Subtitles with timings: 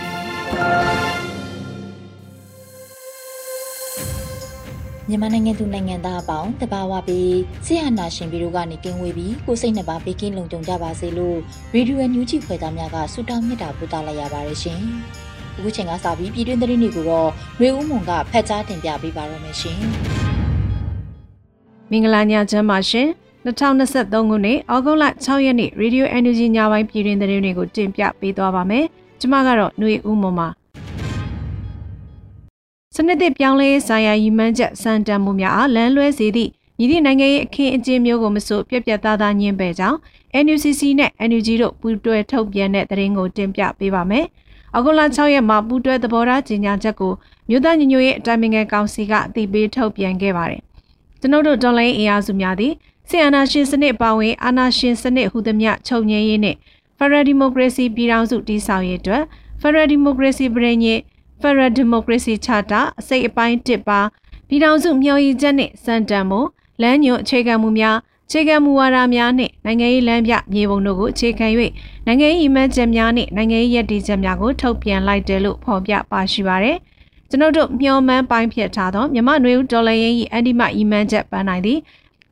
[5.11, 7.35] မြန်မာနိုင်ငံသူနိုင်ငံသားအပေါင်းတဘာဝပြီး
[7.65, 11.37] ဆရာနာရှင်ပြီးတို့ကနေကင်းဝေးပြီးကိုစိတ်နှစ်ပါးဘေးကင်းလုံခြုံကြပါစေလို့
[11.73, 14.79] ရေဒီယိုညူဂျီဖွယ်သားများကဆုတောင်းမြတ်တာပို့သလိုက်ရပါတယ်ရှင်။
[15.57, 19.77] အခုချိန်ကစပြီးပြည်တွင်းသတင်းတွေကိုတော့ရွေဦးမွန်ကဖတ်ကြားတင်ပြပေးပါရမရှင်။
[21.91, 23.07] မင်္ဂလာညချမ်းပါရှင်။
[23.45, 28.85] 2023ခုနှစ်ဩဂုတ်လ6ရက်နေ့ Radio Energy ညပိုင်းပြည်တွင်သတင်းတွေကိုတင်ပြပေးသွားပါမယ်။
[29.21, 30.39] ကျမကတော့ຫນွေဦးမမ
[32.95, 39.97] စနစ်သစ်ပြောင်းလဲဆိုင်ရာရည်မှန်းချက်စံတန်မှုများအားလမ်းလွဲစေသည့်မြည်သည့်နိုင်ငံရေးအခင်းအကျင်းမျိုးကိုမဆိုပြက်ပြက်သားသားညှင်းပယ်ကြောင်း
[40.43, 44.25] NUCC နဲ့ NUG တို့ပူးတွဲထုတ်ပြန်တဲ့သတင်းကိုတင်ပြပေးပါမယ်။
[44.73, 47.13] အောက်တိုဘာ6ရက်မှာပူးတွဲသဘောထားကြေညာချက်ကို
[47.49, 50.61] မြို့သားညီညွတ်ရေးအတိုင်းအမြံကောင်စီကအသိပေးထုတ်ပြန်ခဲ့ပါတယ်။
[51.19, 52.73] ကျွန်ုပ်တို့ဒေါ်လာအင်အားစုများသည်
[53.09, 56.80] ဆီယနာရှင်စနစ်ပါဝင်အာနာရှင်စနစ်ဟူသည်မြချုပ်ငြိမ်းရေးနဲ့ဖ
[57.11, 59.23] ရယ်ဒီမိုကရေစီပြည်ထောင်စုတည်ဆောက်ရေးအတွက်
[59.61, 60.99] ဖရယ်ဒီမိုကရေစီပြည်ညစ်
[61.41, 63.99] ဖရယ်ဒီမိုကရေစီချတာအစိတ်အပိုင်း1ပါ
[64.47, 66.39] ပြည်ထောင်စုမျှော်ရည်ချက်နှင့်စံတန်မှု
[66.81, 71.47] လမ်းညွှန်အခြေခံမှုများအခြေခံမူဝါဒများနှင့်နိုင်ငံရေးလမ်းပြမြေပုံတို့ကိုအခြေခံ၍
[72.05, 76.77] နိုင်ငံရေးမှန်းချက်များနှင့်နိုင်ငံရေးရည်တည်ချက်များကိုထုတ်ပြန်လိုက်တယ်လို့ဖော်ပြပါရှိပါရယ်
[77.29, 81.79] ကျွန်ုပ်တို့မျှော်မှန်းပိုင်းဖြတ်ထားသောမြမနွေဦးဒေါ်လာရင်း၏အန်ဒီမအီမန်းချက်ပန်းနိုင်သည်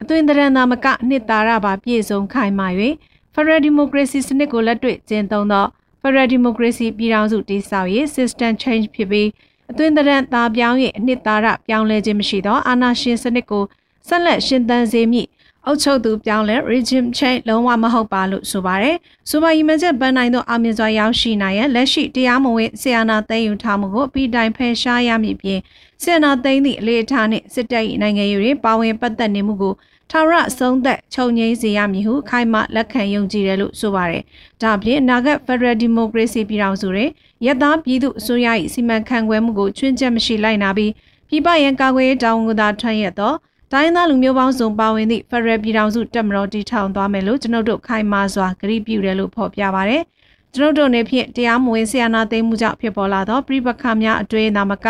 [0.01, 2.67] အသွင်တရံသာမကနှစ်သာရပါပြည့်စုံခိုင်မာ၍
[3.39, 5.65] ဖရယ်ဒီမိုကရေစီစနစ်ကိုလက်တွေ့ကျင့်သုံးသော
[6.01, 9.29] Federal Democracy ပြည်ထောင်စုတည်ဆောက်ရေး System Change ဖြစ်ပြီး
[9.71, 13.63] အသွင်သဏ္ဍာန်သားပြောင်းရဲ့အနှစ်သာရပြောင်းလဲခြင်းမရှိသောအာဏာရှင်စနစ်ကို
[14.07, 15.27] ဆက်လက်ရှင်သန်စေမည်
[15.65, 18.95] အုပ်ချုပ်သူပြောင်းလဲ regime change လုံးဝမဟုတ်ပါလို့ဆိုပါတယ်။
[19.29, 25.59] ဆိုပါရီမချက်ပန်းနိုင်သောအောင်မြင်စွာရောက်ရှိနိုင်ရန်လက်ရှိတရားမဝင်ဆီယနာသိမ်းယူထားမှုကိုအပြီးတိုင်ဖယ်ရှားရမည်ပြင်
[26.01, 29.73] ဆီယနာသိမ်းသည့်အလေးအထားနှင့်စစ်တပ်၏နိုင်ငံရေးတွင်ပါဝင်ပတ်သက်နေမှုကို
[30.11, 34.23] ထာဝရအဆုံးသက်ချုပ်ငြိမ်းစေရမည်ဟုခိုင်မာလက်ခံယုံကြည်တယ်လို့ဆိုပါတယ်။
[34.61, 37.09] ဒါ့အပြင်အနာဂတ် Federal Democracy ပြည်ထောင်စုတွင်
[37.45, 40.91] ရသပြည်သူအစိုးရ၏စီမံခန့်ခွဲမှုကိုချွင်းချက်မရှိလိုက်နာပြီး
[41.29, 43.33] ပြည်ပရန်ကာကွယ်ရေးတောင်းဝန်သာထမ်းရသော
[43.73, 50.01] တိုင်းသားလူမျိုးပေါင်းစုံပါဝင်သည့် Federal ပြည်ထောင်စုတက်မတော်တည်ထောင်သွားမယ်လို့ကျွန်ုပ်တို့ခိုင်မာစွာကတိပြုတယ်လို့ဖော်ပြပါတယ်။
[50.55, 54.87] ကျွန်ုပ်တို့နေဖြင့်တရားမဝင်ဆရာနာသိမ်းမှုကြောင့်ဖြစ်ပေါ်လာသောပြိပခါများအတွေ့အနာမက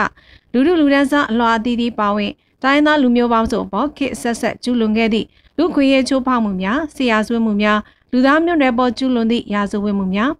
[0.52, 2.32] လူလူလူဒန်းစားအလွှာအသီးသီးပါဝင်
[2.64, 7.80] တိုင်းသားလူမျိုးပေါင်းစုံပေါ်ခေတ်ဆက်ဆက်ကျူးလွန်ခဲ့သည့်လူခွေရဲချိုးဖောက်မှုများဆရာဆွေးမှုများ
[8.12, 10.32] လူသားမျိုးနွယ်ပေါ်ကျူးလွန်သည့်ရာဇဝတ်မှုများ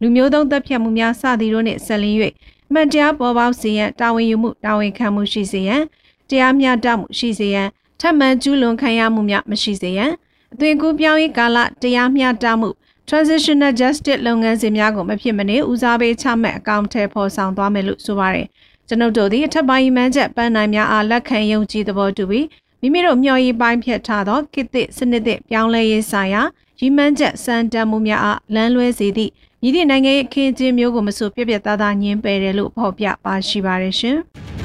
[0.00, 2.16] လူမျိုးသုံးတပ်ဖြတ်မှုများစသည်တို့နှင့်ဆက်လင်း၍
[2.72, 5.82] မှန်တရားပေါ်ပေါက်စေရန်တာဝန်ယူမှုတာဝန်ခံမှုရှိစေရန်
[6.28, 7.68] တရားမျှတမှုရှိစေရန်
[8.00, 10.12] ထပ်မံကျူးလွန်ခံရမှုများမရှိစေရန်
[10.52, 12.68] အသွင်ကူးပြောင်းရေးကာလတရားမျှတမှု
[13.08, 18.46] transitional justice လုပ်ငန်းစဉ်များကိုမဖြစ်မနေဦးစားပေးချမှတ်အကောင့်ထဲပေါ်ဆောင်သွားမယ်လို့ဆိုပါတယ်
[18.88, 22.46] ကျွန်ုပ်တို့သည်အထက်ပိုင်းမှန်းချက်ပန်းနိုင်များအားလက်ခံယုံကြည်သဘောတူပြီး
[22.80, 26.42] မိမိတို့မျှော်ရည်ပိုင်းဖြတ်ထားသောကိတ္တစနစ်သစ်ပြောင်းလဲရေးဆိုင်ရာ
[26.80, 29.32] ရည်မှန်းချက်စံတန်မှုများအားလမ်းလွဲစေသည့်
[29.62, 34.18] ညီသည့်နိုင်ငံရဲ့အခင်းအကျင်းမျိုးကိုမဆိုပြပြသားသားညှင်းပယ်တယ်လို့ဖော်ပြပါရှိပါတယ်ရှင်။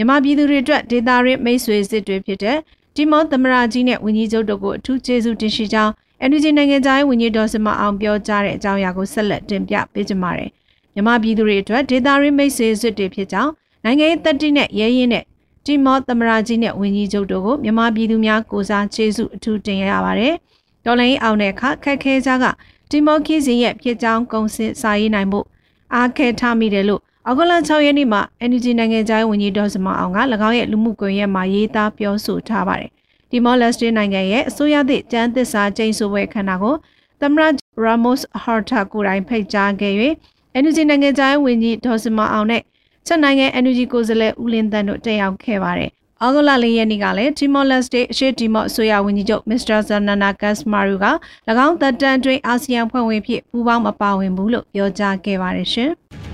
[0.00, 2.58] မြန်မာပြည်သူတွေအတွက်ဒေတာရင်းမိတ်ဆွေစစ်တွေဖြစ်တဲ့
[2.96, 5.92] ဒီမောသမရာကြီးနဲ့ဝင်းကြီးချုပ်တို့ကိုအထူးကျေးဇူးတင်ရှိကြောင်း
[6.28, 10.50] NUG နိုင်ငံသားရေးဝန်ကြီးဒေါ်စမအောင်ပြောကြားတဲ့အကြောင်းအရာကိုဆက်လက်တင်ပြပေးကြပါမယ်။
[10.94, 13.50] မြန်မာပြည်သူတွေအတွက်ဒေတာရင်းမိတ်ဆွေစစ်တွေဖြစ်ကြောင်း
[13.84, 15.24] နိုင်ငံရေးတပ်တိနဲ့ရဲရင်နဲ့
[15.64, 20.34] တီမောသမရာကြီးနဲ့ဝင်းကြီးချုပ်တို့ကိုမြန်မာပြည်သူများကိုစားကျေးဇူးအထူးတင်ရပါတယ်။
[20.84, 22.44] ဒေါ်လင်းအောင်တဲ့အခါခက်ခဲကြက
[22.90, 25.40] တီမောခီးစင်ရဲ့ဖြစ်ကြောင်းကုံစင်စာရေးနိုင်မှု
[25.94, 28.20] အားခဲထားမိတယ်လို့ အောက်ကလန်6ရက်နေ့မှာ
[28.50, 30.18] NUG နိုင်ငံသားဝန်ကြီးဒေါ်စမအောင်က၎
[30.48, 32.90] င်းရဲ့လူမှုကွန်ရက်မှာရေးသားပြောဆိုထားပါတယ်။
[33.30, 36.74] တီမောလက်စတေနိုင်ငံရဲ့အစိုးရသည့်ကျန်းသစ္စာကျိန်ဆိုပွဲခန္ဓာကို
[37.20, 37.42] သမရ
[37.82, 39.94] ရာမို့စ်ဟာတာကိုတိုင်ဖိတ်ကြားခဲ့၍
[40.62, 42.62] NUG နိုင်ငံသားဝန်ကြီးဒေါ်စမအောင်နဲ့
[43.06, 45.90] ချက်နိုင်ငံ NUG ကိုယ်စားလှယ်ဦးလင်းတန်းတို့တက်ရောက်ခဲ့ပါတယ်။
[46.22, 49.78] အော်ဂိုလာလေးရက်နေ့ကလည်း Timor Leste အရှေ့တီမော့အစိုးရဝန်ကြီးချုပ် Mr.
[49.88, 51.06] Zanana Kasmaru က၎
[51.66, 55.92] င်းသက်တမ်းအတွင်းအာဆီယံဖွဲ့ဝင်ဖြစ်ပူးပေါင်းမပါဝင်ဘူးလို့ပြောကြားခဲ့ပါတယ်ရှင်။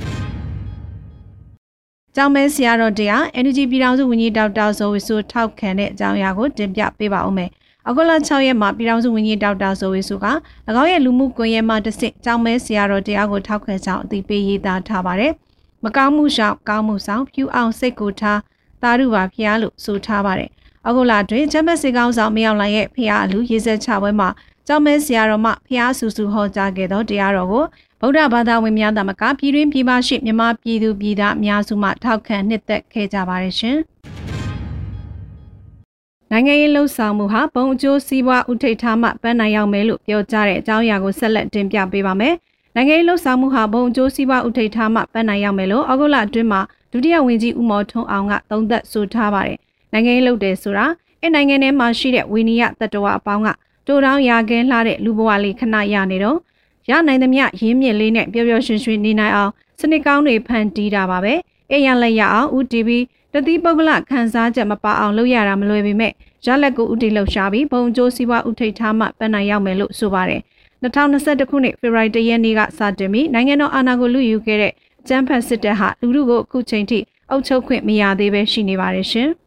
[2.19, 7.51] ကျောင်းမဲဆရာတော်တရား Energy ပြည်ထောင်စုဝန်ကြီးဒေါက်တာဇော်ဝီဆိုထောက်ခံတဲ့အကြောင်းအရာကိုတင်ပြပေးပါဦးမယ်။
[7.89, 10.27] အကွက်လ6ရက်မှာပြည်ထောင်စုဝန်ကြီးဒေါက်တာဇော်ဝီဆိုက၎
[10.83, 15.33] င်းရဲ့လူမှုကွန်ရက်မှာတစ်ဆင့်ကျောင်းမဲဆရာတော်တရားကိုထောက်ခံကြောင်းအသိပေးရေးသားထားပါတယ်။
[15.85, 18.41] မကောင်းမှုရှောင်ကောင်းမှုဆောင်ဖြူအောင်စိတ်ကိုထား
[18.83, 20.51] သာဓုပါဖျားလို့ဆိုထားပါတယ်။
[20.87, 24.29] အခုလာတွင်ချမ်းမက်စီကောင်းဆောင်မရောက်လာရဲ့ဖျားအလူရေးဆက်ချပွဲမှာ
[24.67, 27.65] ကျောင်းမဲဆရာတော်မှဖျားဆူဆူဟောကြားခဲ့သောတရားတော်ကို
[28.01, 33.77] ဗုဒ္ဓဘာသာဝင်များသမကပြည်တွင်းပြည်ပရှိမြမပြည်သူပြည်သားအများစုမှထောက်ခံနှစ်သက်ခဲ့ကြပါတယ်ရှင်။
[36.31, 42.35] နိုင်ငံရေးလှုပ်ဆောင်မှုဟာဘုံအကျိုးစီးပွားဥထိတ်ထားမှပန်းနိုင်ရောက်မယ်လို့ပြောကြားတဲ့အကြောင်းအရာကိုဆက်လက်တင်ပြပေးပါမယ်။
[42.75, 46.61] နိုင်ငံရေးလှုပ်ဆောင်မှုဟာဘုံအကျိုးစီးပွားဥထိတ်ထားမှပန်းနိုင်ရောက်မယ်လို့အောက်ဂုလအတွင်းမှာ
[46.93, 49.59] ဒုတိယဝန်ကြီးဦးမော်ထွန်းအောင်ကသုံးသပ်ဆိုထားပါတယ်။
[49.93, 50.87] နိုင်ငံရေးလုပ်တယ်ဆိုတာ
[51.23, 53.49] အဲနိုင်ငံထဲမှာရှိတဲ့ဝီနီယတတဝအပေါင်းက
[53.87, 56.39] တိုးတောင်းရာခဲလှတဲ့လူဘဝလေးခဏရနေတော့
[56.91, 61.35] ရနိုင်သမျှရင်းမြစ်လေးနဲ့ပျော်ပျော်ရွှင်ရွှင်နေနိုင်အောင်စနစ်ကောင်းတွေဖန်တီးတာပါပဲ။
[61.73, 62.91] အဲရလက်ရအောင် UTV
[63.33, 66.13] တတိပုဂ္ဂလခန်းစားချက်မပါအောင်လုပ်ရတာမလွယ်ပေမဲ့
[66.47, 70.41] ရလက်ကိုဥတီလှုပ်ရှားပြီးဘုံကျိုးစီးပွားဥထိတ်ထားမှပန်းနိုင်ရောက်မယ်လို့ဆိုပါတယ်။
[70.83, 74.73] 2021ခုနှစ်ဖေဖော်ဝါရီလရက်နေ့ကစတင်ပြီးနိုင်ငံတော်အာဏာကိုလူယူခဲ့တဲ့
[75.09, 76.99] ကျန်းဖတ်စစ်တပ်ဟာလူလူကိုအခုချိန်ထိ
[77.31, 79.29] အုပ်ချုပ်ခွင့်မရသေးပဲရှိနေပါတယ်ရှင်။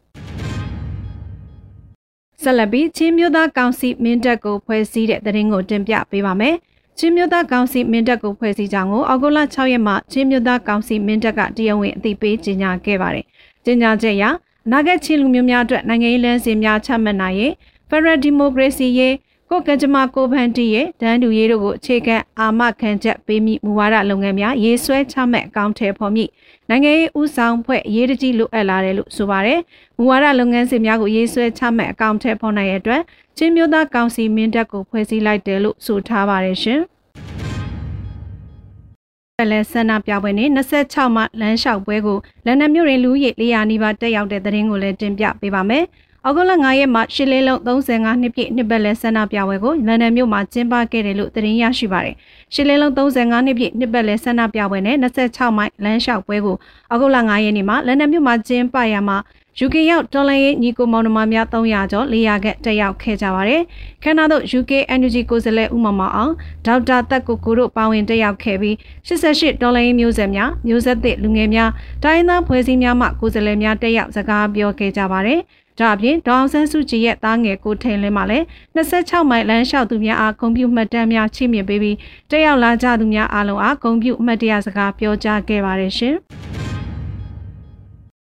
[2.41, 6.55] ဆက်လက်ပြီးချင်းမျိုးသားကောင်စီမင်းတပ်ကိုဖွဲ့စည်းတဲ့တရင်ကိုတင်ပြပေးပါမယ်။
[7.01, 13.25] ချင်းမျိုးသားကောင်စီမင်းတပ်ကိုဖွဲ့စည်းကြောင်းကိုအောက်တိုဘာ6ရက်မှာချင်းမျိုးသားကောင်စီမင်းတပ်ကတရားဝင်အသိပေးကြေညာခဲ့ပါတယ်။
[13.65, 14.23] ကြေညာချက်အရ
[14.67, 17.51] အနာဂတ်ချင်းလူမျိုးများအတွက်နိုင်ငံရေးလမ်းစဉ်များချမှတ်နိုင်ရေး
[17.89, 19.13] Federal Democracy ရေး
[19.51, 26.25] ကိုကကြမကိုဖန်တီရဲ့ဒန်းတူရေးတို့ကိုအခြေခံအာမခံချက်ပေးမိမူဝါဒလုပ်ငန်းများရေးဆွဲချမှတ်အကောင့်ထဲပေါ်မိ
[26.69, 29.59] နိုင်ငံရေးဥဆောင်ဖွဲ့ရေးတကြီးလိုအပ်လာတယ်လို့ဆိုပါတယ်
[29.97, 33.01] မူဝါဒလုပ်ငန်းစဉ်များကိုရေးဆွဲချမှတ်အကောင့်ထဲပေါ်နိုင်တဲ့အတွက်
[33.37, 36.81] ချင်းမျိုးသားကောင်စီမင်းတပ်ကိုဖွဲ့စည်းလိုက်တယ်လို့ဆိုထားပါတယ်ရှင်
[39.51, 45.83] လဲဆန္ဒပြပွဲနေ့26မှလမ်းလျှောက်ပွဲကိုလန်ဒန်မြို့တွင်လူကြီး400နီးပါးတက်ရောက်တဲ့တဲ့ရင်ကိုလည်းတင်ပြပေးပါမယ်။
[46.25, 52.15] အောက်တိုဘာ9ရက်မှာရှစ်လေးလုံး35နှစ်ပြည့်နှစ်ပတ်လည်ဆန္ဒပြပွဲကိုလန်ဒန်မြို့မှာကျင်းပခဲ့တယ်လို့သတင်းရရှိပါတယ်။
[52.53, 56.57] ရှစ်လေးလုံး35နှစ်ပြည့်နှစ်ပတ်လည်ဆန္ဒပြပွဲနဲ့26မိုင်လမ်းလျှောက်ပွဲကို
[56.89, 59.17] အောက်တိုဘာ9ရက်နေ့မှာလန်ဒန်မြို့မှာကျင်းပရမှာ
[59.65, 63.61] UK ရောက်တော်လန်ရေးညီကိုမောင်နှမများ300ကျော်400ခန့်တက်ရောက်ခဲ့ကြပါတယ်။
[64.03, 66.33] ခန္ဓာတို့ UK Energy ကိုယ်စားလှယ်ဦးမောင်မောင်အောင်
[66.65, 68.75] ဒေါက်တာတက်ကိုကိုတို့ပါဝင်တက်ရောက်ခဲ့ပြီး
[69.07, 71.69] 88တော်လန်ရေးမျိုးဆက်များမျိုးဆက်သစ်လူငယ်များ
[72.03, 75.41] တိုင်းသားဖွဲ့စည်းများမှကိုယ်စားလှယ်များတက်ရောက်စကားပြောခဲ့ကြပါတယ်။
[75.79, 78.45] ဒါအပြင်ဒေါအောင်ဆန်းစုကြည်ရဲ့သားငယ်ကိုထိန်လင်းမှလည်း
[78.75, 81.97] 26မိုင်လမ်းလျှောက်သူများအားဂုဏ်ပြုမှတ်တမ်းများချီးမြှင့်ပေးပြီး
[82.29, 86.15] တက်ရောက်လာကြသူများအားလုံးအားဂုဏ်ပြုအမှတ်တရစကားပြောကြားခဲ့ပါတယ်ရှင်။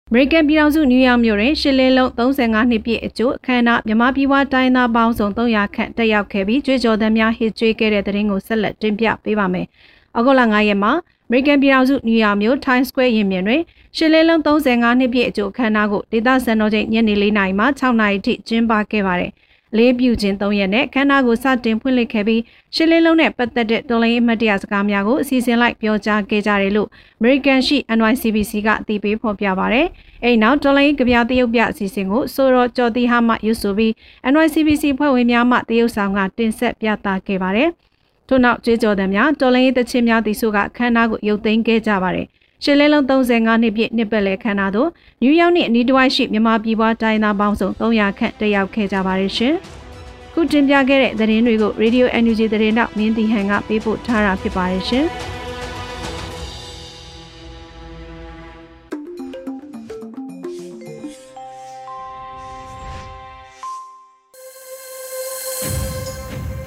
[0.09, 9.65] အမေရိကန်ပြည်ထောင်စုနယူးယောက်မြို့တွင်ရှစ်လင်းလုံး35နှစ်ပြည့်အကျိုးအခမ်းအနားမြမပြည်ဝတိုင်းသားပေါင်းစုံ300ခန့်တက်ရောက်ခဲ့ပြီးကြွေးကြော်သံများဟစ်ကြွေးခဲ့တဲ့တဲ့ရင်ကိုဆက်လက်တင်ပြပေးပါမယ်။
[10.17, 13.61] ဩဂုတ်လ9ရက်မှာအ မေရိကန်ပြည်ထောင်စုနယူးယောက်မြို့ Times Square ရင်ပြင်တွင်
[13.97, 19.31] ရှစ်လေးလုံး35နှစ်ပြည့်အကျိုးအခမ်းအနားကိုဒေသစံတော်ချိန်ညနေ4နာရီမှ6နာရီထိကျင်းပခဲ့ပါတယ်။
[19.77, 22.41] လေးပြူခြင်း3ရက်နဲ့အခမ်းအနားကိုစတင်ဖွင့်လှစ်ခဲ့ပြီး
[22.75, 26.89] ရှစ်လေးလုံးနဲ့ပတ်သက်တဲ့တော်လိုင်းအမှတ်တရစကားများကိုအစီအစဉ်လိုက်ပြောကြားခဲ့ကြတယ်လို့
[27.19, 29.87] American ရှိ NYCBC ကအသိပေးဖော်ပြပါရယ်။
[30.23, 33.91] အဲဒီနောက်တော်လိုင်းကဗျာတရုတ်ပြအစီအစဉ်ကိုဆိုတော့ကျော်တီဟာမှရွဆိုပြီး
[34.31, 37.69] NYCBC ဖွဲ့ဝင်များမှတရုတ်ဆောင်ကတင်ဆက်ပြသခဲ့ပါတယ်။
[38.29, 42.27] ထို့နောက်ကျေးကြော်တဲ့များတော်လိုင်းရေးတချင်းများတီဆိုကခန္ဓာကိုရုပ်သိမ်းခဲ့ကြပါတယ်။
[42.63, 44.89] ရှစ်လဲလုံး35နှစ်ပြည့်နှစ်ပတ်လည်ခန္ဓာသို့
[45.21, 49.55] နယူးယောက်နှင့်အနီးတစ်ဝိုက်ရှိမြန်မာပြည်ပွားတိုင်းသားပေါင်းစုံ300ခန့်တက်ရောက်ခဲ့ကြပါတယ်ရှင်။
[50.33, 55.07] ခုတင်ပြခဲ့တဲ့သတင်းတွေကို Radio NUG သတင်းတော့မင်းတီဟန်ကပေးပို့ထားတာဖြစ်ပါတယ်ရှင်။။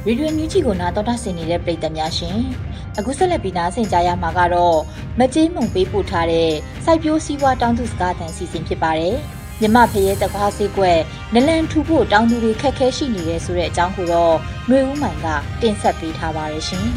[0.07, 2.39] ရေဒီယိုမြူးချီကိုနာတော်တာဆင်နေတဲ့ပြည်သက်များရှင်။
[2.99, 4.79] အခုဆက်လက်ပြီးနားဆင်ကြရမှာကတော့
[5.19, 6.51] မကြေးမုံပေးပို့ထားတဲ့
[6.85, 9.17] စိုက်ပျိုးစည်းဝါးတောင်းသူစကားသံစီစဉ်ဖြစ်ပါတယ်။
[9.61, 10.99] မြမဖရဲတကွားစေးကွက်
[11.35, 14.35] နလန်ထူဖို့တောင်းသူတွေခက်ခဲရှိနေတယ်ဆိုတဲ့အကြောင်းကိုတော့
[14.67, 15.27] ຫນွေဦးမိုင်က
[15.61, 16.87] တင်ဆက်ပေးထားပါတယ်ရှင်။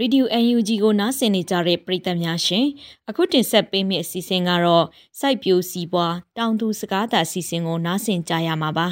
[0.00, 2.66] ရေဒီယို UNG ကိုနားဆင်နေကြတဲ့ပရိသတ်များရှင်
[3.08, 4.86] အခုတင်ဆက်ပေးမယ့်အစီအစဉ်ကတော့
[5.18, 8.88] စိုက်ပျိုးစီးပွားတောင်သူစကားသာအစီအစဉ်ကိုနားဆင်ကြရမှာပါ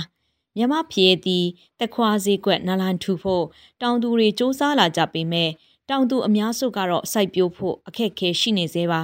[0.56, 1.44] မြမဖျဲသည်
[1.80, 3.44] တခွာစည်းကွက်နလန်ထူဖို့
[3.82, 5.50] တောင်သူတွေစ조사လာကြပေမဲ့
[5.90, 9.02] တောင်သူအများစုကတော့စိုက်ပျိုးဖို့အခက်ခဲရှိနေသေးပါ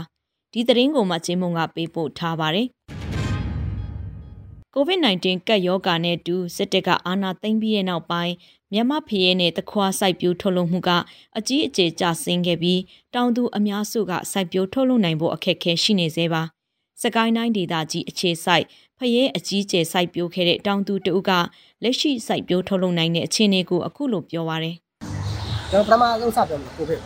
[0.53, 2.69] ဒီသတင်းကိုမှချင်းမုံကပေးပို့ထားပါတယ်
[4.75, 8.35] COVID-19 ကပ်ရောဂါနဲ့တူစစ်တပ်ကအာဏာသိမ်းပြီးတဲ့နောက်ပိုင်း
[8.73, 10.91] မြန်မာဖရဲနဲ့တခွာစိုက်ပျိုးထုတ်လုပ်မှုက
[11.39, 12.81] အကြီးအကျယ်ကျဆင်းခဲ့ပြီး
[13.15, 16.43] တောင်သူအများစုကစိုက်ပျိုးထုတ်လုပ်နိုင်ဖို့အခက်အခဲရှိနေသေးပါ
[17.03, 18.65] စကိုင်းတိုင်းဒေသကြီးအခြေစိုက်
[19.03, 21.31] ဖရဲအကြီးကျယ်စိုက်ပျိုးခဲ့တဲ့တောင်သူတဦးက
[21.83, 24.77] လက်ရှိစိုက်ပျိုးထုတ်လုပ်နိုင်တဲ့အခြေအနေကိုအခုလိုပြောပါရယ်
[25.71, 27.01] ကျွန်တော်ပထမဆုံးစပြောမှာကိုဗစ်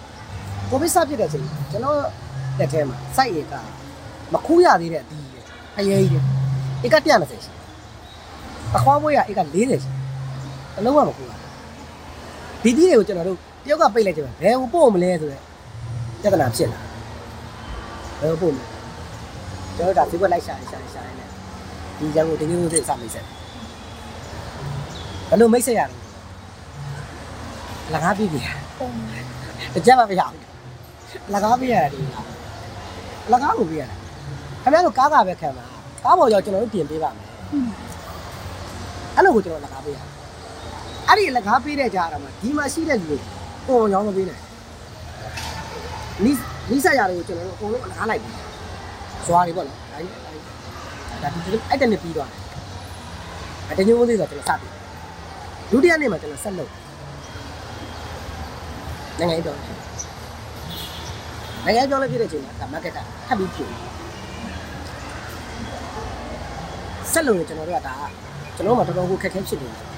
[0.70, 1.96] ကိုဗစ်စဖြစ်တဲ့အချိန်ကျွန်တော်
[2.58, 3.54] လက်ထဲမှာစိုက်ရက
[4.32, 5.44] မခူးရသေးတဲ့အတီးရဲ့
[5.78, 6.22] အရေးကြီး
[6.84, 7.52] ဧက120ရှိ
[8.76, 9.90] အခွားဘွေးကဧက40ရှိ
[10.78, 11.32] အလုံးဝမခူးရ
[12.62, 15.42] ဒီတီးတွေကိုကျွန်တော်တို့တယောက်ကပိတ်လိုက်ကြတယ်ဘယ်ဟိုပို့မလဲဆိုတော့
[16.22, 16.80] ပြဿနာဖြစ်လာ
[18.20, 18.64] ဘယ်ဟိုပို့မလဲ
[19.76, 21.24] ကျွန်တော်တို့ဒါဒီဘက်လိုက်ရှာရှာရှာနေ
[21.98, 23.24] ဒီရန်ကုန်ဒီနေ့တို့စမိတ်ဆက်
[25.28, 25.96] ဘယ်လိုမိတ်ဆက်ရလဲ
[27.94, 28.40] လကားပြီးပြီ
[29.74, 30.40] တကြက်မပြရဘူး
[31.34, 32.00] လကားပြီးရတယ်ဒီ
[33.32, 33.98] လကားကိုပြီးရတယ်
[34.62, 35.64] ခင်ဗျားတို့ကားကပဲခံမှာ
[36.04, 37.28] ကားပေါ်ကြောကျွန်တော်တို့ပြင်ပေးပါမယ်
[39.16, 40.08] အဲ့လိုကိုကျွန်တော်လကားပေးရတယ်
[41.08, 43.18] အဲ့ဒီလကားပေးတဲ့ကြားရမှာဒီမှာရှိတဲ့လူတွေ
[43.66, 44.42] ပုံရောင်းမပေးနိုင်
[46.24, 46.36] နီး
[46.70, 48.30] နီးဆက်ရတယ်ကိုကျွန်တော်တို့အကုန်လုံးလကားလိုက်ပြီ
[49.26, 50.33] ဇွာတွေပေါ့နော်ဒါကြီး
[51.24, 51.40] ဒါဒီ
[51.70, 52.40] အဲ့တနေ့ပြီးသွားတယ်
[53.68, 54.68] အဲ့တညိုးသေးဆိုကျွန်တော်စပြီ
[55.70, 56.72] ဒုတိယနေ့မှာကျွန်တော်ဆက်လုပ်
[59.18, 59.64] နိုင်ငံရေးပြောင်းလဲ
[61.64, 63.68] နိုင်ငံရေးပြောင်းလဲဖြစ်တဲ့အချိန်မှာဒါ market ကထပ်ပြီးဖြစ်
[67.12, 67.94] ဆက်လို့ကျွန်တော်တို့ကဒါ
[68.56, 69.94] ကျွန်တော်တို့မှတော်တော်ကိုခက်ခဲဖြစ်နေတယ်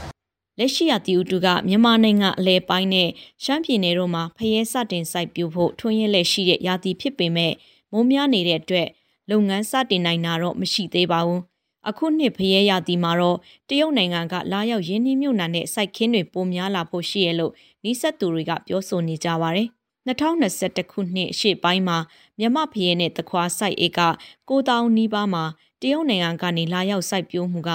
[0.59, 3.09] လက်ရှိရတီဦးတူကမြန်မာနိုင်ငံအလဲပိုင်းနဲ့
[3.45, 7.53] ရှမ်းပြည်နယ်တို့မှာဖရဲစတင်စိုက်ပျိုးဖို့ထွန်းရဲလက်ရှိတဲ့ရာသီဖြစ်ပေမဲ့
[7.93, 8.89] မိုးများနေတဲ့အတွက်
[9.31, 11.43] လုပ်ငန်းစတင်နိုင်တာတော့မရှိသေးပါဘူး
[11.89, 17.53] အခုနှစ်ဖရဲရာသီမှာတော့တရုတ်နိုင်ငံကလာရောက်ရင်းနှီးမြှုပ်နှံတဲ့စိုက်ခင်းတွေပိုများလာဖို့ရှိရလို့
[17.85, 19.69] နီးစပ်သူတွေကပြောဆိုနေကြပါတယ်
[20.07, 21.99] 2021ခုနှစ်ရှေ့ပိုင်းမှာ
[22.39, 24.01] မြမဖရဲနဲ့တခွာစိုက်ဧက
[24.49, 25.45] 9000နီးပါးမှာ
[25.83, 27.71] တရုတ်နိုင်ငံကနေလာရောက်စိုက်ပျိုးမှုက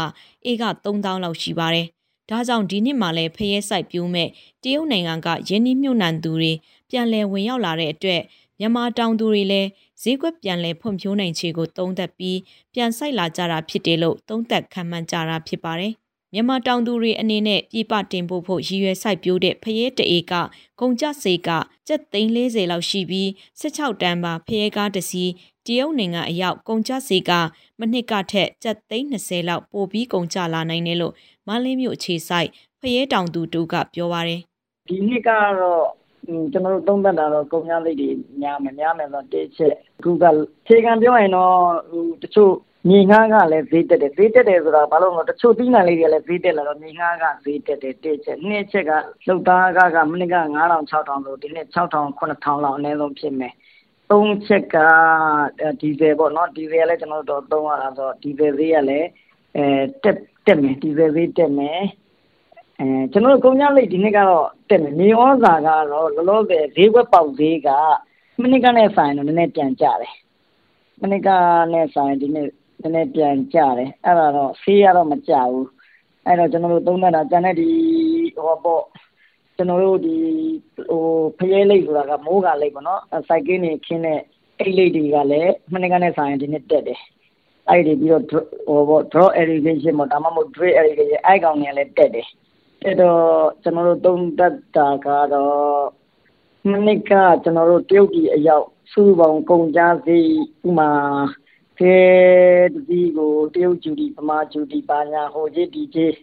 [0.49, 1.87] ဧက3000လောက်ရှိပါတယ်။
[2.29, 4.29] ဒါကြောင့်ဒီနှစ်မှာလည်းဖရဲစိုက်ပျိုးမဲ့
[4.63, 6.53] တရုတ်နိုင်ငံကယင်းနှိမြုပ်နှံသူတွေ
[6.89, 8.21] ပြန်လည်ဝင်ရောက်လာတဲ့အတွက်
[8.61, 9.69] မြန်မာတောင်သူတွေလည်း
[10.01, 12.39] ဈေးကွက်ပြန်လည်ဖွံ့ဖြိုးနိုင်ခြေကိုသုံးသပ်ပြီး
[12.73, 15.93] ပြန်ဆိုင်လာကြတာဖြစ်တယ်လို့သုံးသပ်ခံမှန်းကြတာဖြစ်ပါတယ်။
[16.33, 20.33] မြန်မာတောင်သူတွေအနေနဲ့ပြည်ပတင်ပို့ဖို့ရည်ရွယ်စိုက်ပျိုးတဲ့ဖရဲတအေက
[20.79, 21.49] ကုန်ကျစေက
[21.87, 23.27] ကျပ်သိန်း40လောက်ရှိပြီး
[23.61, 25.31] 16တန်းပါဖရဲကားတစ်စီး
[25.65, 27.31] တရုတ်နိုင်ငံအရောက်ကုန်ကျစေက
[27.79, 31.13] မနှစ်ကထက်ကျပ်သိန်း20လောက်ပိုပြီးကုန်ကျလာနိုင်တယ်လို့
[31.47, 32.49] မန္တလေးမြို့အခြေစိုက်
[32.81, 34.41] ဖရဲတောင်သူတူကပြောပါရယ်
[34.87, 36.00] ဒီနှစ်ကတော့
[36.51, 38.09] ကျွန်တော်တို့သုံးသပ်တာတော့ကုန်များလိတ်တွေ
[38.41, 40.25] များမယ်များမယ်ဆိုတော့တစ်ချက်အခုက
[40.67, 41.53] ခြေခံပြောရင်တော့
[41.89, 42.53] ဟိုတချို့
[42.89, 48.91] မြေငှားကလည်းဈေးတက်တယ်ဈေးတက်တယ်ဆိုတာဘာလို့လဲတချို့ပြီးနိုင်လေးတွေလည်းဈေးတက်လာတော့မြေငှားကဈေးတက်တယ်တစ်ချက်နှစ်ချက်က
[49.27, 53.53] လှုပ်သားကကမနစ်က9000 6000ဆိုဒီနှစ်6000 9000လောက်အနည်းဆုံးဖြစ်မယ်
[54.11, 54.77] သုံးချက်က
[55.81, 59.07] ဒီဇယ်ပေါ့နော်ဒီဇယ်လည်းကျွန်တော်တို့သုံးရတာဆိုတော့ဒီဇယ်ဈေးကလည်း
[59.57, 59.65] အဲ
[60.03, 61.85] တက်တက်မယ်ဒီဇယ်ဈေးတက်မယ်အဲ
[63.11, 67.69] ကျွန်တော်တို့ ကုန်ကြလိတ်ဒီနေ့ကတော့ တက်မယ် မြေဩဇာကတော့ လောလောဆယ် ဈေးကွက်ပေါက်ဈေးက
[68.41, 70.13] မနစ်ကနဲ့ဆိုင်တော့ နည်းနည်းပြန်ကျတယ်
[71.01, 71.29] မနစ်က
[71.73, 72.47] နဲ့ဆိုင် ဒီနေ့
[72.81, 75.67] နည်းနည်းပြန်ကျတယ် အဲ့ဒါတော့ဆေးရတော့ မကျဘူး
[76.25, 77.69] အဲ့တော့ ကျွန်တော်တို့ သုံးသပ်တာ ကျန်တဲ့ ဒီ
[78.35, 78.83] ဟောပေါ့
[79.55, 80.15] ကျွန်တော်တို့ဒီ
[80.89, 81.03] ဟို
[81.37, 84.19] ဖရဲလိတ်ဆိုတာက မိုးကလိတ်ပေါ့နော် စိုက်ကင်းနေခင်းတဲ့
[84.59, 86.99] အိတ်လိတ်တွေကလည်း မနစ်ကနဲ့ဆိုင် ဒီနေ့တက်တယ်
[87.69, 92.27] အဲ့ဒီပြီးတော့ဟိုပေါ့ draw irrigation ပေါ့ ဒါမှမဟုတ် drip irrigation အဲ့ကောင်တွေကလည်း တက်တယ်
[92.85, 93.23] အဲ့တော့
[93.63, 95.83] ကျွန်တော်တို့သုံးသပ်တာကတော့
[96.69, 97.11] မနစ်က
[97.43, 100.19] ကျွန်တော်တို့တရုတ်ပြည်အရောက်စုပေါင်းကုန်ကြစီ
[100.67, 100.91] ဥမာ
[101.79, 101.97] ကဲ
[102.87, 106.15] ဒီကိုတရုတ်ဂျူဒီပမာဂျူဒီပါညာဟိုကြီးဒီကြီး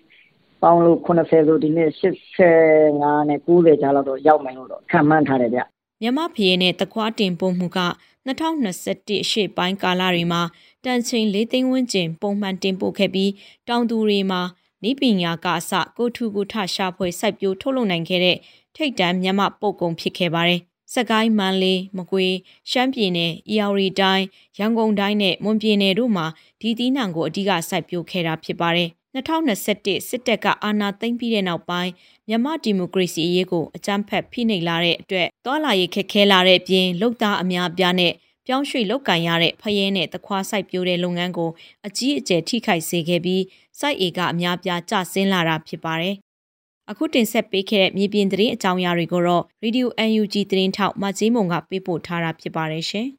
[0.63, 5.61] ပေါင်းလို့80ဆိုဒီနေ့85နဲ့90ကြားလောက်တော့ရောက်မယ်လို့တော့ခံမှန်းထားတယ်ဗျ
[6.03, 7.81] မြန်မာဖရဲနဲ့တခွားတင်ပို့မှုက
[8.29, 10.43] 2021အရှေ့ပိုင်းကာလတွေမှာ
[10.85, 13.33] တန်ချိန်၄သိန်းဝန်းကျင်ပုံမှန်တင်ပို့ခဲ့ပြီး
[13.69, 14.41] တောင်သူတွေမှာ
[14.85, 18.37] နိပညာကအစကိုထုကိုထရှာဖွေစိုက်ပျိုးထုတ်လုပ်နိုင်ခဲ့တဲ့
[18.77, 20.61] ထိတ်တန့်မြန်မာပုတ်ကုံဖြစ်ခဲ့ပါတယ်။
[20.95, 22.35] စကိုင်းမန်းလေးမကွေး
[22.71, 24.25] ရှမ်းပြည်နယ်၊အီယော်ရီတိုင်း
[24.59, 26.27] ရန်ကုန်တိုင်းနဲ့မွန်ပြည်နယ်တို့မှာ
[26.61, 31.93] ဒီသီးနှံကိုအဓိကစိုက်ပျိုးခဲ့တာဖြစ်ပါတယ်။2021စစ်တပ်ကအာဏာသိမ်းပြီးတဲ့နောက်ပိုင်း
[32.29, 38.13] မြန်မာဒီမိုကရေစီအရေးကိုအကြမ်းဖက်ဖိနှိပ်လာတဲ့အတွက်တွာလာရေးခက်ခဲလာတဲ့အပြင်လုံသားအများပြားနဲ့
[38.51, 41.51] ပြောင်းရွှေ့လောက်ကင်ရတဲ့ဖရဲနဲ့တခွားစိုက်ပျိုးတဲ့လုပ်ငန်းကို
[41.87, 43.43] အကြီးအကျယ်ထိခိုက်စေခဲ့ပြီး
[43.79, 46.15] စိုက်ဧကအများပြားကျဆင်းလာတာဖြစ်ပါတယ်။
[46.91, 53.09] အခုတင်ဆက်ပေးခဲ့တဲ့မြေပြင်သတင်းအကြောင်းအရာတွေကိုတော့ Radio UNG သတင်းထောက်မကြီးမုံကပေးပို့ထားတာဖြစ်ပါတယ်ရှင်။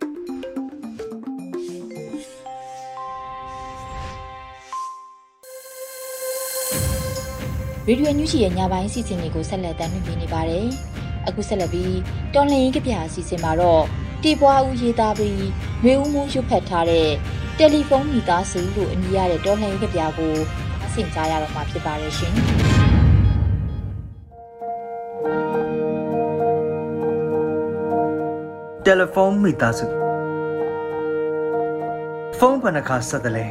[7.87, 10.67] ။ရေဒီယိုညူချီရဲ့ညပိုင်းအစီအစဉ်တွေကိုဆက်လက်တင်ပြနေပါတယ်။
[11.27, 11.97] အခုဆက်လက်ပြီး
[12.33, 13.83] တော်လှန်ရေးကဗျာအစီအစဉ်မှာတော့
[14.23, 15.45] တီပွားဦးရေးသားပြီး
[15.83, 17.09] မျိုးဦးမှုရွတ်ဖတ်ထားတဲ့
[17.57, 20.35] တယ်လီဖုန်းမိသားစုလို့အမည်ရတဲ့တော်လှန်ရေးကဗျာကို
[20.85, 22.33] အဆင်ကြားရတော့မှာဖြစ်ပါတယ်ရှင်။
[28.87, 29.85] telephone မိသားစု
[32.37, 33.47] ဖုန်းဘယ်နှခါဆက်တယ်လဲ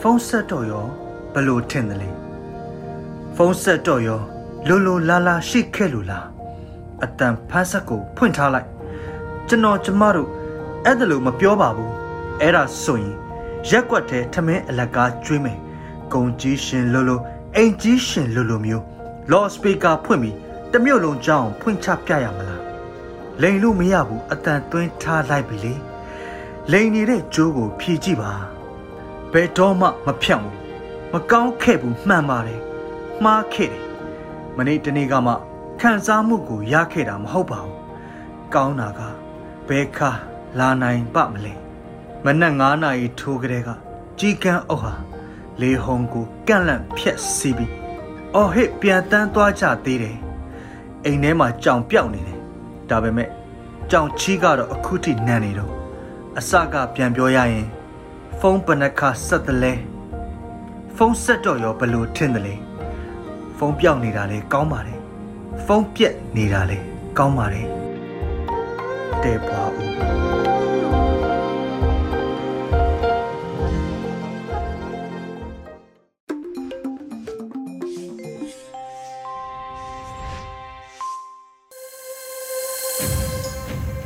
[0.00, 0.86] ဖုန်းဆက်တော့ရော
[1.34, 2.10] ဘလို့ထင်တယ်လဲ
[3.36, 4.20] ဖုန်းဆက်တော့ရော
[4.68, 6.35] လိုလိုလာလာရှိခဲ့လို့လား
[7.02, 8.68] အတန်ဖန်းဆက်ကိုဖွင့်ထားလိုက်
[9.48, 10.28] ကျွန်တော်ကျမတို့
[10.84, 11.92] အဲ့ဒါလို့မပြောပါဘူး
[12.40, 13.14] အဲ့ဒါဆိုရင်
[13.68, 15.58] ရက်ကွက်ထဲထမင်းအလကားကျွေးမယ်
[16.12, 17.20] ဂုံကြီးရှင်လိုလို
[17.56, 18.84] အိမ်ကြီးရှင်လိုလိုမျိုး
[19.30, 20.36] လော့စပီကာဖွင့်ပြီး
[20.72, 22.62] တမျိုးလုံးကြောင်းဖွင့်ချပြရမလား
[23.42, 25.74] လိန်လို့မရဘူးအတန်သွင်းထားလိုက်ပြီလေ
[26.72, 28.32] လိန်နေတဲ့ကြိုးကိုဖြည့်ကြည့်ပါ
[29.32, 30.56] ဘယ်တော့မှမဖြတ်ဘူး
[31.12, 32.60] မကောင်းခဲ့ဘူးမှန်ပါတယ်
[33.24, 33.82] မှားခဲ့တယ်
[34.56, 35.32] မနေ့တနေ့ကမှ
[35.80, 37.76] ခံစားမှုကိုရခဲ့တာမဟုတ်ပါဘူး
[38.54, 39.00] ကောင်းတာက
[39.68, 40.10] ဘယ်ခါ
[40.58, 41.54] လာနိုင်ပါမလဲ
[42.24, 43.68] မနက်9နာရီထိုးကလေးက
[44.18, 44.92] ကြီးကန်းအုပ်ဟာ
[45.60, 47.72] လေဟုံကိုကန့်လန့်ဖြက်စီးပြီး
[48.34, 50.16] အော်ဟစ်ပြန်တန်းသွားကြသေးတယ်
[51.04, 52.38] အိမ်ထဲမှာကြောင်ပြောက်နေတယ်
[52.90, 53.30] ဒါပေမဲ့
[53.90, 55.72] ကြောင်ချီးကတော့အခုထိနန်နေတော့
[56.38, 57.66] အစကပြန်ပြောရရင်
[58.38, 59.72] ဖုန်းပနခဆက်တယ်လဲ
[60.96, 62.54] ဖုန်းဆက်တော့ရောဘလို့ထင်တယ်လဲ
[63.56, 64.95] ဖုန်းပြောက်နေတာလဲကောင်းပါတယ်
[65.64, 66.78] ဖုန်းပြက်နေတာလဲ
[67.18, 67.68] ကောင်းပါတယ်
[69.24, 69.86] တဲ့ပွားဦး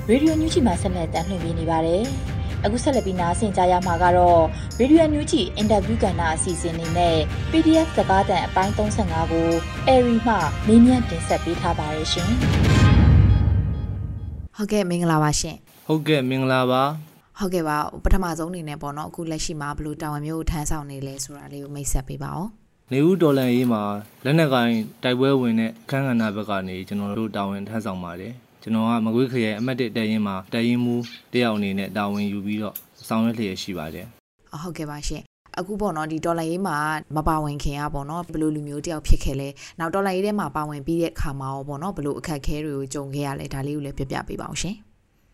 [0.09, 2.04] ရေဒီယိုညူချီမှာဆက်လက်တင်ပြနေပါတယ်။
[2.64, 4.40] အခုဆက်လက်ပြီးနားဆင်ကြရမှာကတော့
[4.78, 7.16] ရေဒီယိုညူချီအင်တာဗျူးကဏ္ဍအစီအစဉ်လေးနဲ့
[7.50, 9.48] PDF စကားသံအပိုင်း35ကို
[9.86, 10.34] အယ်ရီမှ
[10.66, 12.30] မေးမြန်းတင်ဆက်ပေးထားပါရရှင်
[14.56, 15.56] ဟုတ်ကဲ့မင်္ဂလာပါရှင်
[15.88, 16.82] ဟုတ်ကဲ့မင်္ဂလာပါ
[17.38, 22.46] ဟုတ်ကဲ့ပါပထမဆုံးအနေနဲ့ပေါ့နော်အခုလက်ရှိမှာဘယ်လိုတာဝန်မျိုးကိုထမ်းဆောင်နေလဲဆိုတာလေးကိုမိတ်ဆက်ပေးပါဦး
[22.92, 23.82] နေဦးဒေါ်လာရေးမှာ
[24.24, 30.94] လက်နက်ကိုင်တိုက်ပွဲဝင်တဲ့အခန်းကဏ္ဍဘက်ကနေကျွန်တော်တို့တာဝန်ထမ်းဆောင်ပါတယ် ကျွန်တော်ကမကွေးခရိုင်အမှတ်1တပ်ရင်းမှာတပ်ရင်းမှု
[31.32, 32.74] တယောက်အနေနဲ့တာဝန်ယူပြီးတော့
[33.08, 34.06] ဆောင်ရွက်လျက်ရှိပါတယ်
[34.54, 35.22] အဟုတ်ကဲ့ပါရှင်
[35.58, 36.76] အခုပေါ့နော်ဒီဒေါ်လာရေးမှာ
[37.16, 39.48] မပါဝင်ခင်อ่ะပေါ့နော်ဘယ်လိုလူမျိုးတယောက်ဖြစ်ခဲ့လဲ
[39.78, 44.74] နောက်ဒေါ်လာရေးထဲမှာပါဝင်ပြီးတဲ့အခါမှာရောပေါ့နော်ဘယ်လိုအခက်အခဲတွေကိုကြုံခဲ့ရလဲဒါလေးကိုလည်းပြပြပေးပါအောင်ရှင်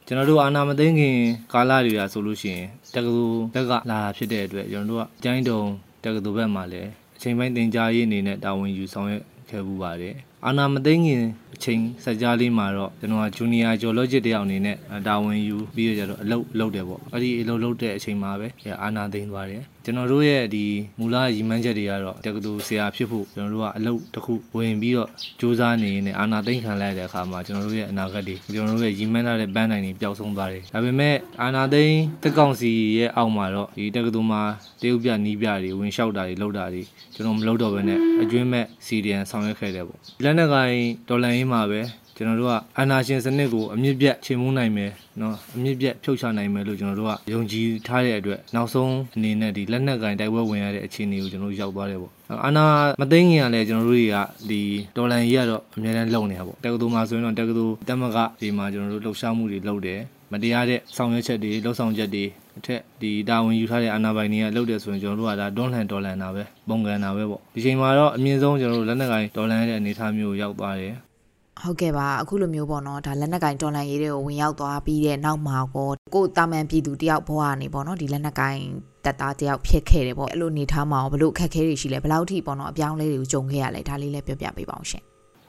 [0.07, 1.17] ကျွန်တော်တို့အာနာမသိခင်
[1.53, 5.61] ကာလတွေကဆိုလို့ရှိရင်တက္ကသိုလ်ဘက်ကလာတာဖြစ်တဲ့အတွက်ကျွန်တော်တို့ကကျိုင်းတုံ
[6.05, 11.23] တက္ကသိုလ်ဘက်မှာလည်းအချိန်ပိုင်းတင်ကြားရေးအနေနဲ့တာဝန်ယူဆောင်ရွက်ခဲ့ပူပါတယ်အာနာမသိခင်
[11.57, 18.49] အချိန်စက်ကြားလေးမှာတော့ကျွန်တော်ကဂျူနီယာဂျော်လော့ဂျစ်တယောက်အနေနဲ့တာဝန်ယူပြီးတော့ကျတော့အလုပ်လုပ်တယ်ပေါ့အဲ့ဒီအလုပ်လုပ်တဲ့အချိန်မှာပဲ
[18.83, 20.65] အာနာသိမ်းသွားတယ်ကျွန်တော်တို့ရဲ့ဒီ
[20.99, 25.09] မူလရည်မှန်းချက်တွေကတော့တက္ကသိုလ်ဆရာဖြစ်ဖို့ကျွန်တော်တို့ကအလုပ်တစ်ခုဝင်ပြီးတော့
[25.41, 34.43] စူးစမ်းနေနေအာနာသိမ်းခံလိုက်တဲ့အခါမှာကျွန်တော်တို့ရဲ့အနာဂတ်တွေကျွန်တော်တို့ရဲ့ရည်မှန်းထားတဲ့ပန်းတိုင်တွေပျောက်ဆုံးသွားတယ်ဒါပေမဲ့အာနာသိမ်းတက်ကောင်စီရဲ့အောက်မှာတော့ဒီတက္ကသိုလ်မှာ
[34.81, 36.83] တရုတ်ပြနီးပြတွေဝင်လျှောက်တာတွေလုပ်တာတွေ
[37.15, 40.77] ကျွန်တော်မလုပ်တော့ဘဲနဲ့အကျွင်းမဲ့စီဒီအန်ဆောင်ရွက်ခဲ့တယ်ပေါ့လက်နက်ကိုင်
[41.09, 41.81] ဒေါ်လာရင်းင်းမှာပဲ
[42.17, 52.13] ကျွန်တော်တို့ကအာဏာရှင်စနစ်ကိုအမြင့်ပြတ်ချေမှုန်းနိုင်မယ်နော်အမြင့်ပြတ်ဖြုတ်ချနိုင်မယ်လို့ကျွန်တော်တို့ကယုံကြည်ထားတဲ့အတွက်နောက်ဆုံးအနေနဲ့ဒီလက်နက်ကင်တိုက်ပွဲဝင်ရတဲ့အခြေအနေကိုကျွန်တော်တို့ရောက်သွားတယ်ပေါ့
[52.45, 52.67] အာဏာ
[53.01, 54.17] မသိငင်ရလဲကျွန်တော်တို့တွေက
[54.51, 54.61] ဒီ
[54.97, 60.01] ဒေါ်လန်ကြီးကတော့အများအားလုံနေတာပေါ့တက္ကသိုလ်မှာဆိုရင်တော့တက္ကသိုလ်တက်မကဒီမှာကျွန်တော်တို့လှုပ်ရှားမှုတွေလုပ်တယ်
[60.33, 62.25] မတရားတဲ့ဆောင်ရွက်ချက်တွေလှုပ်ဆောင်ချက်တွေ
[62.59, 70.95] အထက်ဒီတာဝန်ယူထားတဲ့အာဏာပိုင်တွေကလုပ်တယ်ဆိုရင်ကျွန်တော်တို့ကဒါတွန်းလှန်ဒေါ်လန်တာပဲပုံကန်တာပဲပေါ့ဒီချိန်မှာတော့အမြင့်ဆုံးကျွန်တော်တို့လက်နက်ကင်ဒေါ်လန်ရဲ့အနေအထားမျိုးကိုရောက်သွားတယ်
[71.63, 78.59] ဟုတ်ကဲ့ပါအခုလိုမျိုးပေါ့နော်ဒါလက်နက်ကင်တော်လန်ရေးတွေကိုဝင်ရောက်သွားပြီးတဲ့နောက်မှာကောကိုယ်တာမန်ပြည်သူတယောက်ဘဝကနေပေါ့နော်ဒီလက်နက်ကင်
[79.05, 85.03] တက်သားတယောက်ဖြစ်ခဲ့တယ်ပေါ့အဲ့လိုနေထားမှာရောဘယ်လိုအခက်အခဲတွေရှိလဲဘယ်လောက်ထိပေါ့နော်အပြောင်းလဲတွေကိုကြုံခဲ့ရလဲဒါလေးလည်းပြောပြပေးပါအောင်ရှင်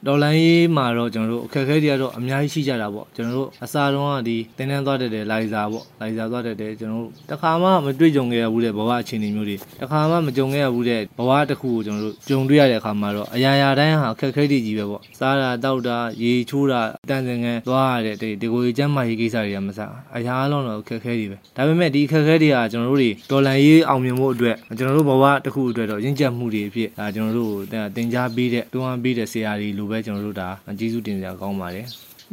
[0.05, 27.53] ဒေါ်လာရေးမှာတော့ကျွန်တော်တို့အခက်အခဲတွေကတော့အများကြီးရှိကြတာပေါ့ကျွန်တော်တို့အစားတုန်းကဒီတင်းတန်းသွားတတ်တယ်လိုင်ဇာပေါ့လိုင်ဇာသွားတတ်တယ်ကျွန်တော်တို့တခါမှမတွေ့ကြုံခဲ့ရဘူးတဲ့ဘဝအခြေအနေမျိုးတွေတခါမှမကြုံခဲ့ရဘူးတဲ့ဘဝတစ်ခုကိုကျွန်တော်တို့ကြုံတွေ့ရတဲ့အခါမှာတော့အရာရာတိုင်းဟာအခက်အခဲတွေကြီးပဲပေါ့စားတာတောက်တာရေချိုးတာတန်စင်ငန်းသွားရတဲ့ဒီဒီကိုကြီးကျမ်းမာရေးကိစ္စတွေကမစားအရာအလုံးတော့အခက်အခဲတွေပဲဒါပေမဲ့ဒီအခက်အခဲတွေကကျွန်တော်တို့တွေဒေါ်လာရေးအောင်မြင်ဖို့အတွက်ကျွန်တော်တို့ဘဝတစ်ခုအတွက်တော့ရင့်ကျက်မှုတွေအဖြစ်ဒါကျွန်တော်တို့
[27.95, 31.85] တင် जा ပေးတဲ့တွန်းအားပေးတဲ့ဆရာတွေလိုပဲကျွန်တော်တို့ဒါကျေးဇူးတင်စရာကောင်းပါတယ်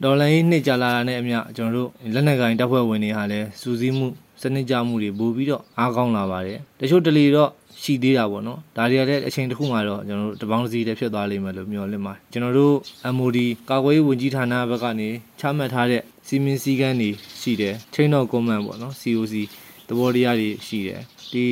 [0.03, 4.07] ဒေါ်လာရေးနှစ်ကြာလာတာနဲ့အမျှကျွန်တော်တို့လက်နက်ကိုင်တပ်ဖွဲ့ဝင်တွေဟာလည်းစူးစီးမှု
[4.43, 7.51] စနစ်ကြမှုတွေပို့ပြီးတော့အားကောင်းလာပါတယ်တချို့တလေတော့
[7.83, 12.75] ရှိသေးတာပေါ့နော်ဒါတွေကလည်းအချိန်တစ်ခုမှတော့ကျွန်တော်တို့တပေါင်းစီလည်းဖြစ်သွားလိမ့်မယ်လို့မျှော်လင့်ပါတယ်ကျွန်တော်တို့
[13.17, 13.39] MOD
[13.71, 15.09] ကာကွယ်ရေးဝန်ကြီးဌာနဘက်ကနေ
[15.41, 19.35] ချမှတ်ထားတဲ့စီမင်းစည်းကမ်းတွေရှိတယ် chain of command ပေါ့နော် COC
[19.89, 21.01] သဘောတရားတွေရှိတယ်
[21.35, 21.47] ဒီ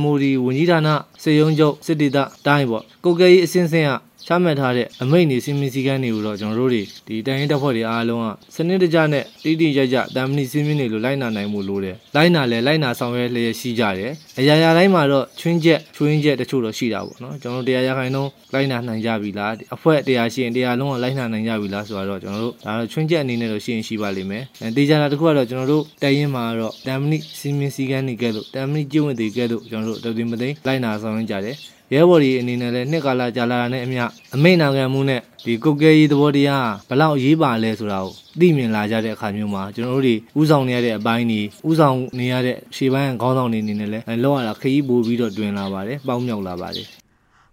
[0.00, 0.88] MOD ဝန်ကြီးဌာန
[1.22, 3.92] စေယုံချုပ်စစ်တေသတိုင်းပေါ့ကိုကဲကြီးအစင်းစင်းက
[4.26, 31.56] ချမှတ်ထားတဲ့အမိန့်တွေစီမင်းစည်းကမ်းတွေကိုတော့ကျွန်တော်တို့တွေဒီတိုင်းရင်တပ်ဖွဲ့တွေအားလုံးကစနစ်တကျနဲ့တိတိကျကျတမ်မနီစီမင်းတွေလိုလိုက်နာနိုင်မှုလိုတယ်လိုက်နာလဲလိုက်နာဆောင်ရွက်လျက်ရှိကြတယ်အရာရာတိုင်းမှာတော့ချွင်းချက်ချွင်းချက်တချို့တော့ရှိတာပေါ့နော်ကျွန်တော်တို့တရားရခိုင်နှုန်းလိုက်နာနိုင်ကြပြီလားအဖွဲ့တရားရှိရင်တရားလုံးကလိုက်နာနိုင်ကြပြီလားဆိုတော့ကျွန်တော်တို့ဒါတော့ချွင်းချက်အနေနဲ့တော့ရှိရင်ရှိပါလိမ့်မယ်အဲတေချာတာတစ်ခုကတော့ကျွန်တော်တို့တိုင်ရင်မှာတော့တမ်မနီစီမင်းစည်းကမ်းတွေကဲလို့တမ်မနီကျင့်ဝတ်တွေကဲလို့ကျွန်တော်တို့တော်တင်မသိလိုက်နာဆောင်ရွက်ကြတယ်
[31.94, 46.88] ရဲဘော်ဒီအနေနဲ့လည်းနှစ်ကာလကြာလာတာနဲ့အမျှအမိန့်နာခံမှုနဲ့ဒီကုတ်ကဲရေးသဘောတရားဘလောက်အရေးပါလဲဆိုတာကိုသိမြင်လာကြတဲ့အခါမျိုးမှာကျွန်တော်တို့တွေဥဆောင်နေရတဲ့အပိုင်းတွေဥဆောင်နေရတဲ့ရှေ့ပိုင်းခေါင်းဆောင်တွေအနေနဲ့လည်းလောက်ရတာခရီးပို့ပြီးတော့တွင်လာပါတယ်ပေါင်းမြောက်လာပါတယ်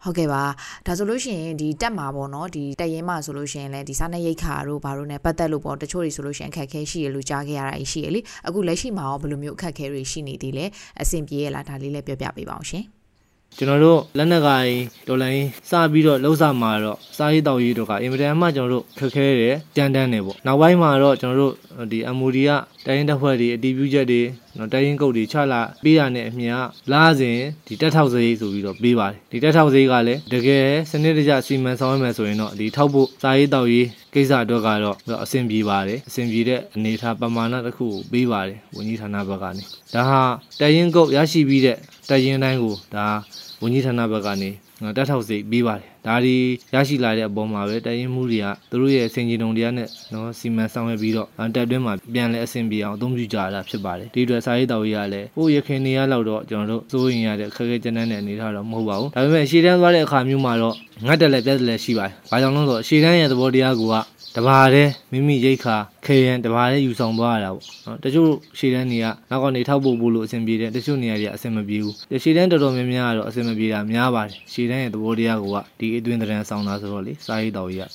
[0.05, 0.43] ဟုတ်ကဲ့ပါ
[0.85, 10.65] ဒါဆိုလို့ရှိရင်ဒီတက်မှာပေါ့နော်ဒီတက်ရင်မှာဆိုလို့ရှိရင်လည်းဒီစားနေရိတ်ခါတို့ဘာလို့ ਨੇ ပတ်သက်လို့ပေါ့တချို့တွေဆိုလို့ရှိရင်အခက်ခဲရှိရလို့ကြားခဲ့ရတာရှိရလေအခုလက်ရှိမှာရောဘယ်လိုမျိုးအခက်ခဲတွေရှိနေသေးလဲ
[11.01, 12.85] အဆင်ပြေရလားဒါလေးလည်းပြောပြပေးပါအောင်ရှင်
[13.57, 14.71] ကျွန်တော်တို့လက်နက်ကိုင်
[15.07, 21.53] ဒေါ်လာရင်းစပြီးတော့လှုပ်ဆောင်မှာတော့စားရေးတောက်ရေးတို့ကအင်မတန်မှကျွန်တော်တို့ခက်ခဲတယ်ကြမ်းတမ်းတယ်ပေါ့နောက်ပိုင်းမှာတော့ကျွန်တော်တို့
[21.91, 22.51] ဒီ MOD က
[22.85, 24.21] တိုင်းရင်တပ်ဖွဲ့တွေအတီးပြုချက်တွေ
[24.57, 26.59] နော်တိုင်းရင်ကုတ်တွေချလာပေးရတဲ့အမြင်က
[26.91, 27.37] လားစဉ်
[27.67, 39.63] ဒီတက်ထောက်စရိတ်ဆိုပြီးတော့ပေးပါတယ်ဒီတက်ထောက်စရိတ်ကလည်းတကယ်စနစ်တကျစီမံဆောင်ရွက်မယ်ဆိုရင်တော့ဒီထောက်ဖို့စားရေးတောက်ရေးကိစ္စအတွက်ကတော့အဆင်ပြေပါတယ်အဆင်ပြေတဲ့အနေအထားပမာဏတစ်ခုကိုပေးပါတယ်ဝန်ကြီးဌာနဘက်ကနေ
[39.93, 40.21] ဒါဟာ
[40.59, 41.77] တိုင်းရင်ကုတ်ရရှိပြီးတဲ့
[42.09, 43.07] တိုင်းရင်တိုင်းကိုဒါ
[43.65, 44.49] ဝန်ကြီးဌာနဘက်ကနေ
[44.97, 46.35] တက်ထောက်စိတ်ပြီးပါတယ်ဒါဒီ
[46.73, 60.75] ရရှိလာတဲ့အပေါ်မှာပဲတရင်မှုတွေကသူတို့ရဲ့စင်ကြီးတုံတရားနဲ့နော်စီမံဆောင်ရွက်ပြီးတော့တက်တွင်းမှာပြန်လဲအဆင်ပြေအောင်အသုံးပြုကြရတာဖြစ်ပါတယ်ဒီအတွက်စာရေးတော်ကြီးကလည်းဟိုရခင်နေရလောက်တော့ကျွန်တော်တို့စိုးရင်ရတဲ့ခက်ခဲကြမ်းတမ်းတဲ့အနေထားတော့မဟုတ်ပါဘူးဒါပေမဲ့ရှေ့တန်းသွားတဲ့အခါမျိုးမှာတော့
[61.07, 63.81] ငတ်တယ်လည်းပြတ်တယ်လည်းရှိပါတယ်ဘာကြောင့်လဲဆိုတော့ရှေ့တန်းရဲ့သဘောတရားက
[64.37, 75.45] တဘာတည်းမိမိရိတ်ခါခေရန်တဘာတည်းယူဆောင်သွားရတာပေါ့နော်တချို့ရှည်တန်းတွေကနောက်ကနေထောက်ဖို့ပို့လို့အဆင်ပြေတယ်တချို့နေရာတွေအဆင်မပြေဘူးရှည်တန်းတော်တော်များများကတော့အဆင်မပြေတာများပါတယ်ရှည်တန်းရဲ့သဘောတရားက
[75.79, 77.91] ဒီအတွင်းတရံဆောင်တာဆိုတော့လေစာရေးတော်ကြီးက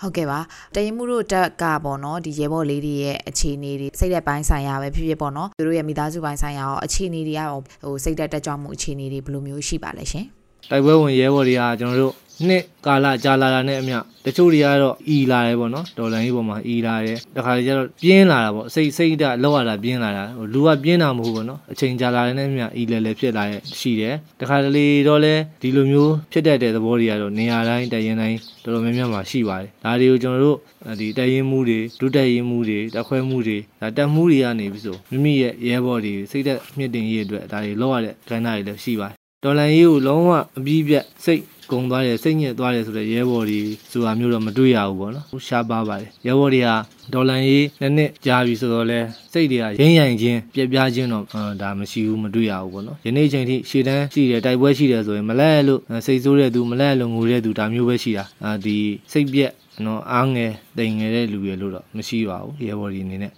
[0.00, 0.38] ဟုတ်ကဲ့ပါ
[0.74, 7.48] တရင်မှုတို့တက်ကပေါ့နော်ဒီရဲဘော်လေးတွေရဲ့အခြေအနေတွေစိတ်သက်ပိုင်းဆိုင်ရာပဲဖြစ်ဖြစ်ပေါ့နော်သူတို့ရဲ့မိသားစုပိုင်းဆိုင်ရာရောအခြေအနေတွေရော
[7.84, 10.26] ဟိုစိတ်သက်တက်ကြွမှုအခြေအနေတွေဘယ်လိုမျိုးရှိပါလဲရှင်
[10.70, 12.14] တိုက်ပွဲဝင်ရဲဘော်တွေကကျွန်တော်တို့
[12.48, 30.58] နှစ်ကာလကြာလာတာနဲ့အမျှတချို့တွေကတော့အီလာတယ်ပေါ့နော်ဒေါ်လာကြီးပေါ်မှာအီလာတယ်တခါလေကျတော့ပြင်းလာတာပေါ့စိတ်စိတ်ဓာတ်လောက်ရတာပြင်းလာတာဟိုလူကပြင်းတာမဟုတ်ဘူးပေါ့နော်အချိန်ကြာလာတဲ့နဲ့အမျှအီလဲလဲဖြစ်လာရဲ့ရှိတယ်တခါတလေတော့လဲဒီလိုမျိုးဖြစ်တတ်တဲ့သဘောတွေကတော့နေရာတိုင်းတရင်တိုင်းတော်တော်များများမှာရှိပါတယ်ဒါတွေကိုကျွန်တော်တို့
[31.00, 46.68] ဒီတရင်မှုတွေဒုတက်ရင်မှုတွေတက်ခွဲမှုတွေဒါတက်မှုတွေကနေပြီးဆိုမိမိရဲ့ရဲဘော်တွေစိတ်သက်မြင့်တင်ရေးအတွက်ဒါတွေလောက်ရတဲ့ကဏ္ဍတွေလည်းရှိပါတယ်ဒေါ်လာရေးကိုလုံးဝအပြီးပြတ်စိတ် ကုံသွားတယ်စိတ်ညစ်သွားတယ်ဆိုတဲ့ရဲဘော်တွေဆိုတာမျိုးတော့မတွေ့ရဘူးပေါ့နော်ရှားပါပါတယ်ရဲဘော်တွေက
[47.12, 49.00] ဒေါ်လာရေးနှစ်နှစ်ကြာပြီဆိုတော့လဲ
[49.32, 51.24] စိတ်တွေကရင်းရိုင်ခြင်းပြက်ပြားခြင်းတော့
[51.62, 58.76] ဒါမရှိဘူးမတွေ့ရဘူးပေါ့နော်ယနေ့ချိန်ထိရှေ့တန်းရှိတယ်တိုက်ပွဲရှိတယ်ဆိုရင်မလဲလို့စိတ်ဆိုးတဲ့သူမလဲလို့ငိုတဲ့သူဒါမျိုးပဲရှိတာအာဒီ
[59.12, 59.52] စိတ်ပြက်
[59.84, 63.32] နော်အားငယ်တိမ်ငယ်တဲ့လူတွေလို့တော့မရှိပါဘူးရဲဘော်တွေအနေနဲ့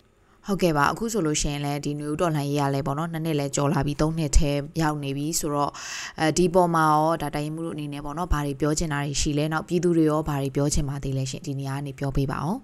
[0.48, 4.52] ဟုတ်ကဲ့ပါအခုဆိုလို့ရှိရင်လည်းဒီနယူးဒေါ်လာရေးရလဲပေါ့နော်နှစ်နှစ်လဲကြော်လာပြီးသုံးနှစ်ထဲ
[4.82, 5.72] ရောက်နေပြီဆိုတော့
[6.20, 12.58] အဲဒီပေါ်မှာရောဒါတိုင်မှုတို့အနေနဲ့ပေါ့နော်ဘာတွေပြောချင်တာတွေရှိလဲနောက်ပြည်သူတွေရောဘာတွေပြောချင်ပါသေးလဲရှင်ဒီနေရာကနေပြောပေးပါအောင်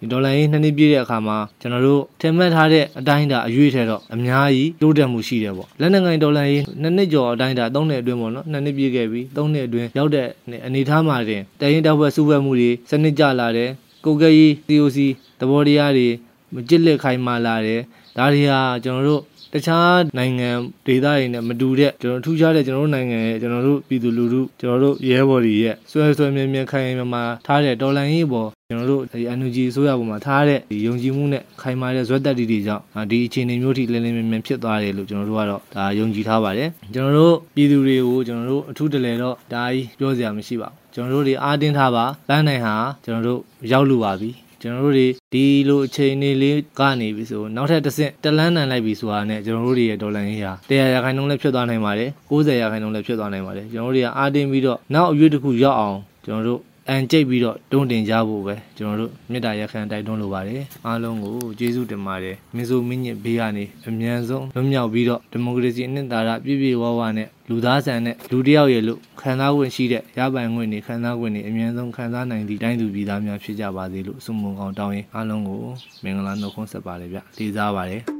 [0.00, 10.26] ဒီဒေါ်လာရေးနှစ်နှစ်ပြည့်တဲ့အခါမှာကျွန်တော်တို့ထင်မှတ်ထားတဲ့အတိုင်းအတာအရွေးထဲတော့အများကြီးတိုးတက်မှုရှိတယ်ပေါ့လက်နက်ကိုင်ဒေါ်လာရေးနှစ်နှစ်ကျော်အတိုင်းအတာသုံးနှစ်အတွင်းပေါ့နော်နှစ်နှစ်ပြည့်ခဲ့ပြီသုံးနှစ်အတွင်းရောက်တဲ့
[10.66, 13.70] အနေထားမှာတင်တရင်တောက်ဘက်စုဘက်မှုတွေစနစ်ကျလာတယ်
[14.04, 14.98] ကိုကဲကြီး COC
[15.40, 16.29] သဘောတရားတွေမ
[16.68, 17.80] ကြစ်လက်ခိုင်မာလာတယ်
[18.16, 20.50] ဒါတွေဟာကျွန်တော်တို့တခြားနိုင်ငံ
[20.86, 43.40] ဒေသတွေနဲ့မတူတဲ့ကျွန်တော်ထူးခြားတဲ့ကျွန်တော်တို့နိုင်ငံရဲ့ကျွန်တော်တို့ပြည်သူလူထုကျွန်တော်တို့ရဲဘော်တွေရဲ့ဆွဲဆွဲမြဲမြဲခိုင်ခိုင်မာမာထားတဲ့တော်လန်ရေးပေါ်ကျွန်တော်တို့ဒီ energy ဆိုရပေါ်မှာထားတဲ့ဒီယုံကြည်မှုနဲ့ခိုင်မာတဲ့ဇွက်တက်တီတွေကြောင့်ဒီအခြေအနေမျိုးထိလင်းလင်းမြဲမြဲဖြစ်သွားတယ်လို့ကျွန်တော်တို့ကတော့ဒါယုံကြည်ထားပါတယ်ကျွန်တော်တို့ပြည်သူတွေကိုကျွန်တော်တို့အထူးတလဲတော့ဒါကြီးပြောစရာမရှိပါဘူးကျွန်တော်တို့တွေအားတင်းထားပါလမ်းနိုင်ဟာကျွန်တော်တို့
[43.72, 44.30] ရောက်လူပါပြီ
[44.62, 75.60] ကျွန်တော်တို့တွေဒီလိုအချိန်လေးလေးကနေပြီဆိုနောက်ထပ်တစ်ဆင့်တလန်းနန်လိုက်ပြီဆိုတာနဲ့ကျွန်တော်တို့တွေရဲ့ဒေါ်လာရင်းဟာ100ရာခိုင်နှုန်းလည်းဖြစ်သွားနိုင်ပါတယ်90ရာခိုင်နှုန်းလည်းဖြစ်သွားနိုင်ပါတယ်ကျွန်တော်တို့တွေကအားတင်းပြီးတော့နောက်အရွေးတစ်ခုရောက်အောင်ကျွန်တော်တို့ အန်ကျိတ်ပြီးတော့တွန်းတင်ကြဖို့ပဲကျွန်တော်တို့မေတ္တာရက်ခံတိုက်တွန်းလိုပါတယ်အားလုံးကိုကျေးဇူးတင်ပါတယ်မင်းဆိုမင်းညစ်ဘေးကနေအမြန်ဆုံးလွတ်မြောက်ပြီးတော့ဒီမိုကရေစီအနှစ်သာရပြည့်ပြည့်ဝဝနဲ့လူသားဆန်တဲ့လူတစ်ယောက်ရဲ့လို့ခံစား권ရှိတဲ့ရပိုင်ခွင့်တွေခံစား권တွေအမြန်ဆုံးခံစားနိုင်သည့်တိုင်းသူပြည်သားများဖြစ်ကြပါစေလို့ဆုမွန်ကောင်းတောင်းရင်အားလုံးကို
[76.02, 78.19] မင်္ဂလာနှုတ်ခွန်းဆက်ပါတယ်ဗျလေးစားပါတယ်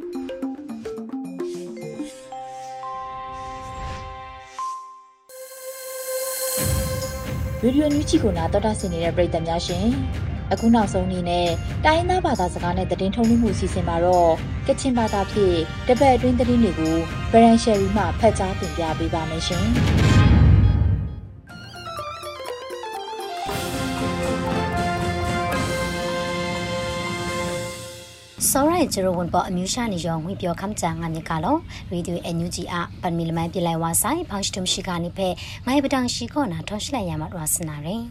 [7.63, 9.87] ဗီဒီယိုညူးချီကိုနာတော်တာဆင်နေတဲ့ပရိသတ်များရှင်
[10.53, 11.49] အခုနောက်ဆုံးအနေနဲ့
[11.85, 14.33] တိုင်းသားဘာသာစကားနဲ့သတင်းထုတ်လွှင့်မှုအစီအစဉ်မှာတော့
[14.67, 16.97] ကချင်ဘာသာဖြင့်တပတ်အတွင်းသတင်းတွေကို
[17.33, 20.20] ဗရန်ရှယ်ရီမှဖတ်ကြားတင်ပြပေးပါမယ်ရှင်
[28.53, 31.57] စောရိုင်ဂျရိုဝန်ပေါ်အမျိုးရှာနေရောငွေပြောခမ်းချာငါမြကလော
[31.93, 35.29] ရေဒီယိုအန်ယူဂျီအပန်မီလမိုင်းပြလိုက်ဝါဆိုင်ဖောင်းစတုံရှိကနေဖဲ
[35.67, 38.03] ငိုင်ပတန်ရှိကောနာထောရှိလိုက်ရမှာတော့စနာရင်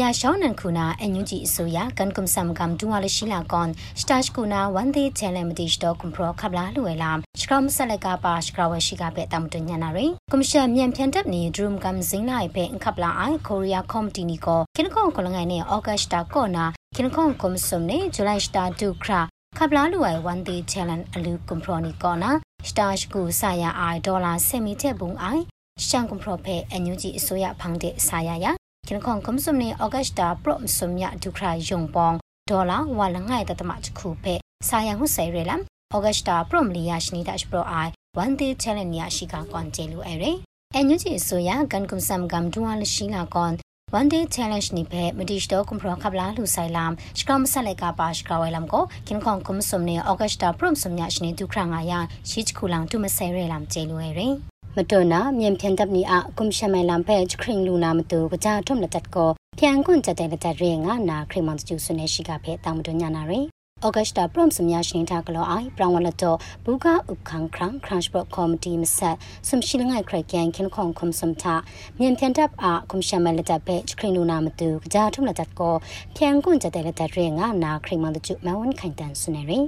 [0.00, 3.68] ယာရှောင်းနန်ခုနာအန်ယူဂျီအစိုးရကန်ကွန်ဆမ်ကမ်ဒူဝါလရှိလာကွန်
[4.00, 16.64] စတတ်ကူနာဝန်ဒေချဲလမ်တီစတော့ကွန်ပရောခပ်လာလွယ်လာစကရမ်ဆလကပါစကရဝရှိကပဲတမ်တညနာရင်ကွန်ရှင်မြန်ဖြန်တပ်နေဒရုမ်ကမ်ဇင်းလိုက်ပဲခပ်လာအိုင်ကိုရီးယားကော်မတီနီကိုကင်ကွန်ကလငိုင်နေအော့ဂတ်စတာကောနာ
[16.96, 19.20] ကင်ကွန်ကွန်ဆမ်နေဇူလိုင်စတာဒူခရာ
[19.60, 22.30] ခပ်လာလူဝိုင်ဝန်ဒေချဲလမ်အလူကွန်ပရောနီကောနာ
[22.68, 25.42] စတာရှ်ကူဆာယာအိုင်ဒေါ်လာဆယ်မီချက်ဘုံအိုင်
[25.86, 28.50] ရှန်ကွန်ပရောဖဲအန်ယူဂျီအစိုးရဖောင်းတဲ့ဆာယာယာ
[28.86, 32.16] ခင်ခေါင်ကွန်ဆုမနေဩဂတ်စတာပရော့ဆုမညာဒုခရာယုံပေါင်
[32.50, 34.34] ဒေါ်လာဝါလငိုင်တတမချခုဖဲ
[34.68, 35.60] ဆာယဟုဆေရလမ်
[35.92, 40.32] ဩဂတ်စတာပရော့မလီယာရှနီဒတ်ပရော့အိုင်ဝန်တေချဲလန်ယာရှိကကွန်ဂျေလူအဲရေ
[40.74, 43.52] အန်ယူဂျီဆိုယာကန်ကွန်ဆမ်ဂမ်ဒူဝါလရှိလာကွန်
[43.90, 48.08] one day challenge ni phe madish do kumpro khabla lu sailam shkam sale ka pa
[48.18, 51.64] shkra wailam ko kin khong kum sum ne augusta prom sum nya shni du khra
[51.70, 52.00] nga ya
[52.32, 54.28] shi chkulang tu ma sai re lam che lu e re
[54.76, 63.46] မတွနာမြန်ဖြန်တပ်နီအကွန်ရှမဲလမ်ဖဲခရင်လူနာမတူကကြထုံလက်တက်ကိုဖြန်ကွန်ကြတဲ့လက်တက်ရဲငါနာခရမန်ကျူဆွနေရှိကဖဲတာမတွညာနာရယ်
[63.86, 69.16] ဩဂတ်တာပရမ်စမြရှင်တာကလောအိုင်ပရန်ဝလတော့ဘူကာဥခန်းခရန်ခရန့်ဘတ်ကော်မတီမဆက်
[69.48, 71.54] စမ်ရှိလငိုင်ခရကန်ခင်ခေါင်ခုံစမ်တာ
[71.98, 75.74] မြန်ဖြန်တပ်အကွန်ရှမဲလက်တက်ပဲခရင်လူနာမတူကကြထုံလက်တက်ကို
[76.16, 79.66] ဖြန်ကွန်ကြတဲ့လက်တက်ရဲငါနာခရမန်ကျူမဝန်ခိုင်တန်ဆွနေရယ်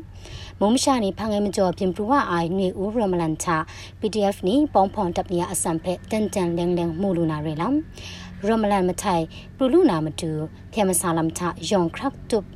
[0.61, 3.49] မုံရှာနေဖငယ်မကျော်ပြင်ပူဝအိုင်နေဦးရမလန်ချ
[4.01, 7.75] PDF နီပေါင်းဖောင်တပ်နီအစံဖက်တန်တန်လင်းလင်းမူလူနာရဲလမ်
[8.49, 9.25] ရမလန်မထိုင်
[9.57, 10.31] ပလူလူနာမတူ
[10.73, 12.47] ဖျမဆာလမ်ချယောင်ခရက်တုပ်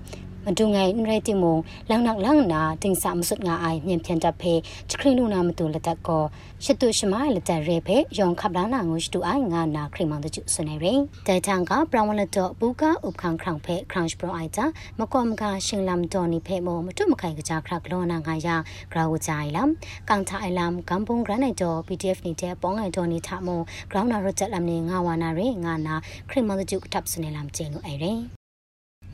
[0.47, 1.57] မဒုငိုင်နရတိမုံ
[1.91, 4.55] လောင်နောက်လောင်နာတင်စာမစွတ်ငါအိုင်မြင်ဖြန်တပ်ဖေ
[4.91, 6.25] ချခရင်လူနာမတူလက်တက်ကော
[6.65, 14.65] ရှတုရှမိုင်လက်တက်ရဲဖေယောင်ခပ်လာနာငုရှတုအိုင်ငါနာခရင်မောင်တကျစနေရင်တိုင်တန်ကပရဝလတော့ဘူကဥခန်းခရောင်ဖေခရန့်ပရိုအိုင်တာ
[14.99, 18.57] မကောမကရှင်လမ်ဒေါ်နီဖေမောမတုမခိုင်ကကြခရကလောနာငါယာ
[18.93, 19.71] ဂရာဝကြိုင်လမ်
[20.09, 25.95] ကန်ထိုင်လမ်ကမ်ပုံဂရနိုင်တော့ PDF နေတဲ့ပေါင်းငိုင်ဒေါ်နီထမဂရောင်းနာရချက်လမ်နေငါဝါနာရေငါနာ
[26.31, 28.34] ခရင်မောင်တကျတပ်စနေလမ်ကျင်းလို့အိုင်ရင်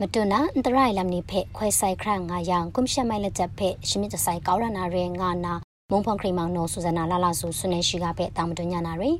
[0.03, 5.53] မတွနာအန်တရိုင်လမ်နိဖေခွဲဆိုင်ခရငါယံကွန်ရှမိုင်လက်ချက်ဖေရှမီတဆိုင်ကောရနာရေငါနာ
[5.91, 9.11] မုံဖုံခရီမောင်နိုဆူဇနာလာလာဆူဆွနေရှိကဖေတာမတွညာနာရေ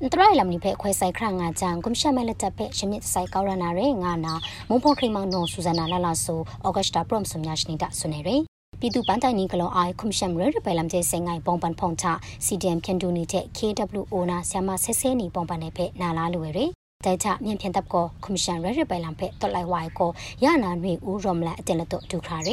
[0.00, 4.34] အန်တရိုင်လမ်နိဖေခွဲဆိုင်ခရငါချံကွန်ရှမိုင်လက်ချက်ဖေရှမီတဆိုင်ကောရနာရေငါနာ
[4.68, 8.36] မုံဖုံခရီမောင်နိုဆူဇနာလာလာဆူအောဂတ်စတာပရမ်ဆုမြရှနေတာဆွနေရေ
[8.80, 12.06] ပြည်သူပန်းတိုင်နီကလောအိုင်ကွန်ရှမ်ရရပယ်လမ်ကျဲစင်ငိုင်ပုံပန်ဖုံချ
[12.46, 16.70] CDM ဖြန်တူနေတဲ့ KWO နာဆီယမဆဲဆဲနီပုံပန်နေဖေနာလာလူရယ်
[17.06, 20.10] တိုင်ချမြန်ဖြန်တပ်ကိုကွန်မရှင်ရရပိုင်လံဖက်တော်လိုက်ဝိုင်ကို
[20.44, 22.50] ရနာနွေဦးရောမလာအတင်လတော့ဒုခရရ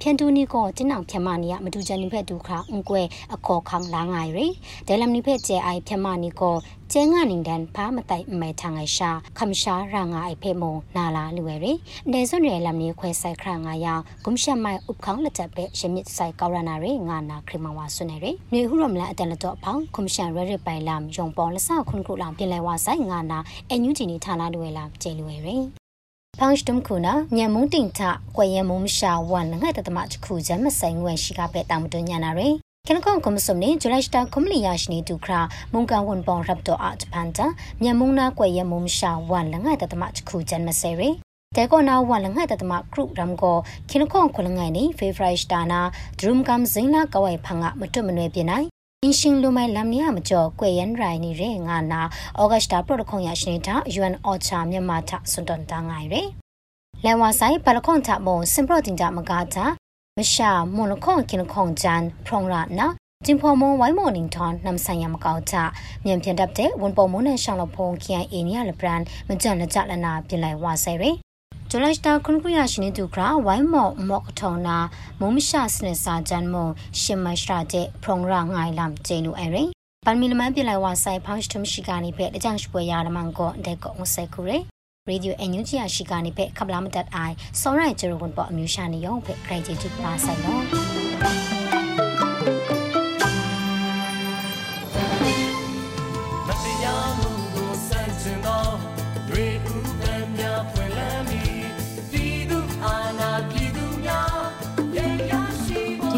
[0.00, 3.02] ဖြန်တူနီကိုတင်းအောင်ဖြန်မနီယမဒူချန်နိဖက်ဒုခရအုံကွဲ
[3.34, 4.38] အခေါ်ခေါင်လာငိုင်ရ
[4.88, 6.56] ဒဲလမ်နိဖက်ကျဲအိုင်ဖြန်မနီကို
[6.94, 11.66] ကျဲငါနင်းတန်ဖာမတိုင်မဲထငိုင်ရှာခမရှာရာငါအိုက်ဖေမုံနာလာလူဝဲရ
[12.12, 23.38] နေစွန်ရလမ်နီခွဲဆိုင်ခရငါယာကွန်ရှမိုင်ဥပခေါင်လက်ချက်ပဲရှမစ်ဆိုင်ကောရနာရငါနာခရမဝါဆွနေရနေဟုရမလာအတန်လတော့ဖောင်ကွန်ရှင်ရရပိုင်လမ်ယုံပေါ်လဆခွန်ခုလောင်ပြင်လဲဝါဆိုင်ငါနာ
[23.70, 25.48] အန်ယူဂျီနီဌာနလူဝဲလာကျဲလူဝဲရ
[26.38, 28.00] ဖောင်စတုံခုနာမြန်မုန်တင်ထ
[28.36, 32.40] ကွယ်ရမုံရှာဝန်ငှက်တတမချခုဂျမ်မဆိုင်ငွေရှိကပဲတာမတွညာနာရ
[32.86, 35.40] ကနကွန်ကွန်စုံနေဂျူလိုက်စတာကွန်မလီယာရှနီတူခရာ
[35.72, 37.46] မုန်ကန်ဝန်ပေါ်ရပ်တော့အဂျပန်တာ
[37.82, 41.10] မြန်မုန်နာကွယ်ရမုံရှာဝန်လငါတတမချခုဂျန်မဆယ်ရီ
[41.56, 43.56] တဲကောနာဝန်လငါတတမခရုရမ်ကို
[43.90, 45.80] ကနကွန်ခွလငိုင်နေဖေဖရိုက်စတာနာ
[46.18, 48.66] ဒရုမ်ကမ်ဇင်းလာကဝိုင်ဖငါမတွမနွေပြနိုင်
[49.04, 52.02] အင်းရှင်လိုမိုင်လမ်နီယာမကျော်ကွယ်ရန်ရိုင်နေရငါနာ
[52.40, 56.14] ဩဂတ်စတာပရိုတခွန်ရရှိနေတာ UN OCHA မြန်မာထစွန်တန်တန်ငိုင်ရ
[57.04, 59.64] လန်ဝါဆိုင်ဘလခွန်ထမုံစင်ပရိုတင်ကြမကားတာ
[60.18, 62.86] မရှာမွန်လခွန်ကင်ခွန်ဂျန်ဖရုံရာနာ
[63.26, 65.54] ဂျင်ဖော်မွန်ဝိုင်းမော်နင်းထွန်နမ်ဆိုင်ယမကောက်ချ
[66.04, 71.16] မြန်ပြန်တပ်တဲ့ဝန်ပုံမွန်နဲ့ရှောင်းလဖုန်ခင်အင်းနီယာလဘရန်မကြန်လက်ကြလနာပြင်လိုက်ဝါဆယ်ရယ်
[71.72, 74.76] ဂျူလိုက်စတာခွန်ကူရရှင်တူကရာဝိုင်းမော်မော့ကထောနာ
[75.20, 79.68] မုံမရှာစနစာဂျန်မွန်ရှင်မရှာတဲ့ဖရုံရာငိုင်လမ်ဂျေနူအရင်
[80.06, 84.62] ပန်မီလမန်ပြလိုက်ဝါဆိုင်ဖောင်းစတမရှိကနေဖက်တကြန့်ရှပွဲရဒမန်ကိုတဲ့ကောဝဆယ်ကူရယ်
[85.08, 91.59] ရေဒီယိုအန်ယူဂျီယာရှိကနေဖက်ခပလာမတတ်အိုင်စောရိုင်ဂျေရဝန်ပေါ်အမျိုးရှာနေရောဖက်ဂရိတ်ဂျီတူပါဆိုင်တော့